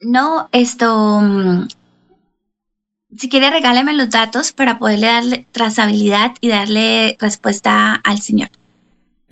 No, 0.00 0.48
esto, 0.52 1.20
mm, 1.22 1.68
si 3.16 3.28
quiere 3.28 3.50
regáleme 3.50 3.92
los 3.94 4.10
datos 4.10 4.52
para 4.52 4.78
poderle 4.78 5.06
darle 5.06 5.46
trazabilidad 5.52 6.32
y 6.40 6.48
darle 6.48 7.16
respuesta 7.20 7.94
al 7.94 8.20
señor. 8.20 8.48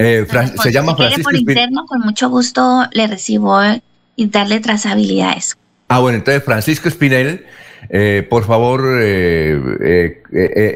Eh, 0.03 0.27
se 0.63 0.73
llama 0.73 0.97
Francisco. 0.97 1.23
por 1.23 1.37
interno, 1.37 1.87
con 1.87 2.01
mucho 2.01 2.29
gusto 2.29 2.85
le 2.93 3.07
recibo 3.07 3.61
y 4.17 4.27
darle 4.27 4.61
trazabilidad 4.61 5.31
a 5.31 5.33
eso. 5.35 5.57
Ah, 5.89 6.01
bueno, 6.01 6.19
entonces 6.19 6.43
Francisco 6.43 6.89
Espinel, 6.89 7.47
eh, 7.89 8.27
por 8.29 8.45
favor, 8.45 8.99
eh, 9.01 10.23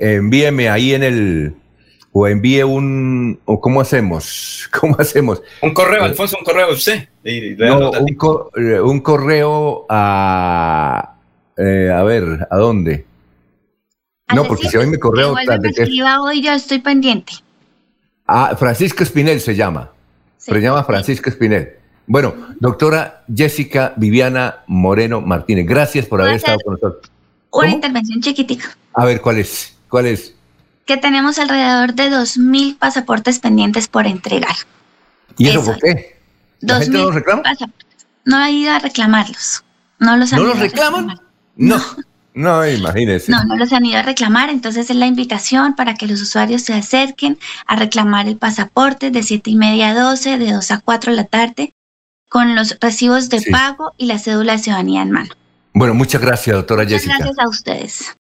envíeme 0.01 0.69
ahí 0.69 0.95
en 0.95 1.03
el, 1.03 1.55
o 2.13 2.29
envíe 2.29 2.63
un, 2.63 3.41
o 3.47 3.61
cómo 3.61 3.81
hacemos, 3.81 4.69
cómo 4.81 4.97
hacemos. 4.99 5.43
Un 5.61 5.75
correo, 5.75 6.05
Alfonso, 6.05 6.37
un 6.39 6.45
correo 6.45 6.73
usted. 6.73 7.09
No, 7.59 7.91
un, 8.85 9.01
correo 9.01 9.87
a, 9.89 11.17
a 11.59 12.03
ver, 12.05 12.47
¿a 12.49 12.57
dónde? 12.57 13.05
no, 14.35 14.45
porque 14.45 14.69
si 14.69 14.77
hoy 14.77 14.87
mi 14.87 14.99
correo... 14.99 15.35
hoy, 16.23 16.43
yo 16.43 16.53
estoy 16.53 16.79
pendiente. 16.79 17.33
Ah, 18.27 18.57
Francisco 18.59 19.03
Espinel 19.03 19.41
se 19.41 19.55
llama. 19.55 19.91
Se 20.37 20.61
llama 20.61 20.85
Francisco 20.85 21.31
Espinel. 21.31 21.77
Bueno, 22.07 22.35
doctora 22.61 23.25
Jessica 23.35 23.93
Viviana 23.97 24.63
Moreno 24.67 25.21
Martínez, 25.21 25.67
gracias 25.67 26.07
por 26.07 26.21
haber 26.21 26.35
estado 26.35 26.59
con 26.65 26.75
nosotros. 26.75 27.11
Una 27.51 27.71
intervención 27.71 28.21
chiquitica. 28.21 28.77
A 28.95 29.05
ver, 29.05 29.21
¿cuál 29.21 29.39
es? 29.39 29.77
¿Cuál 29.89 30.07
es? 30.07 30.35
Que 30.85 30.97
tenemos 30.97 31.39
alrededor 31.39 31.95
de 31.95 32.11
2.000 32.11 32.79
pasaportes 32.79 33.39
pendientes 33.41 33.89
por 33.89 34.07
entregar. 34.07 34.55
¿Y 35.37 35.49
eso, 35.49 35.65
por 35.65 35.79
qué? 35.79 36.17
¿La 36.61 36.81
gente 36.81 36.99
no 36.99 37.05
los 37.07 37.15
reclama? 37.15 37.43
No 38.25 38.37
ha 38.37 38.51
ido 38.51 38.73
a 38.73 38.79
reclamarlos. 38.79 39.65
¿No 39.99 40.17
los, 40.17 40.33
¿No 40.33 40.45
los 40.45 40.59
reclaman? 40.59 41.07
no. 41.07 41.17
No, 41.57 41.83
imagínese. 42.37 43.33
No, 43.33 43.43
no 43.45 43.57
los 43.57 43.73
han 43.73 43.85
ido 43.85 43.99
a 43.99 44.03
reclamar, 44.03 44.51
entonces 44.51 44.91
es 44.91 44.97
la 44.97 45.07
invitación 45.07 45.75
para 45.75 45.95
que 45.95 46.07
los 46.07 46.21
usuarios 46.21 46.63
se 46.63 46.75
acerquen 46.75 47.39
a 47.67 47.77
reclamar 47.77 48.29
el 48.29 48.37
pasaporte 48.37 49.11
de 49.11 49.23
7 49.23 49.51
y 49.51 49.57
media 49.57 49.91
a 49.91 49.95
12, 49.95 50.39
de 50.39 50.53
2 50.53 50.71
a 50.71 50.81
4 50.81 51.13
de 51.13 51.17
la 51.17 51.25
tarde, 51.25 51.73
con 52.29 52.55
los 52.55 52.77
recibos 52.81 53.31
de 53.31 53.43
pago 53.51 53.95
y 53.97 54.07
la 54.07 54.19
cédula 54.19 54.53
de 54.53 54.59
ciudadanía 54.59 55.03
en 55.03 55.13
mano. 55.13 55.31
Bueno, 55.73 55.95
muchas 55.95 56.21
gracias, 56.21 56.57
doctora 56.57 56.87
Jessica. 56.87 57.17
Gracias 57.19 57.39
a 57.39 57.49
ustedes. 57.49 58.11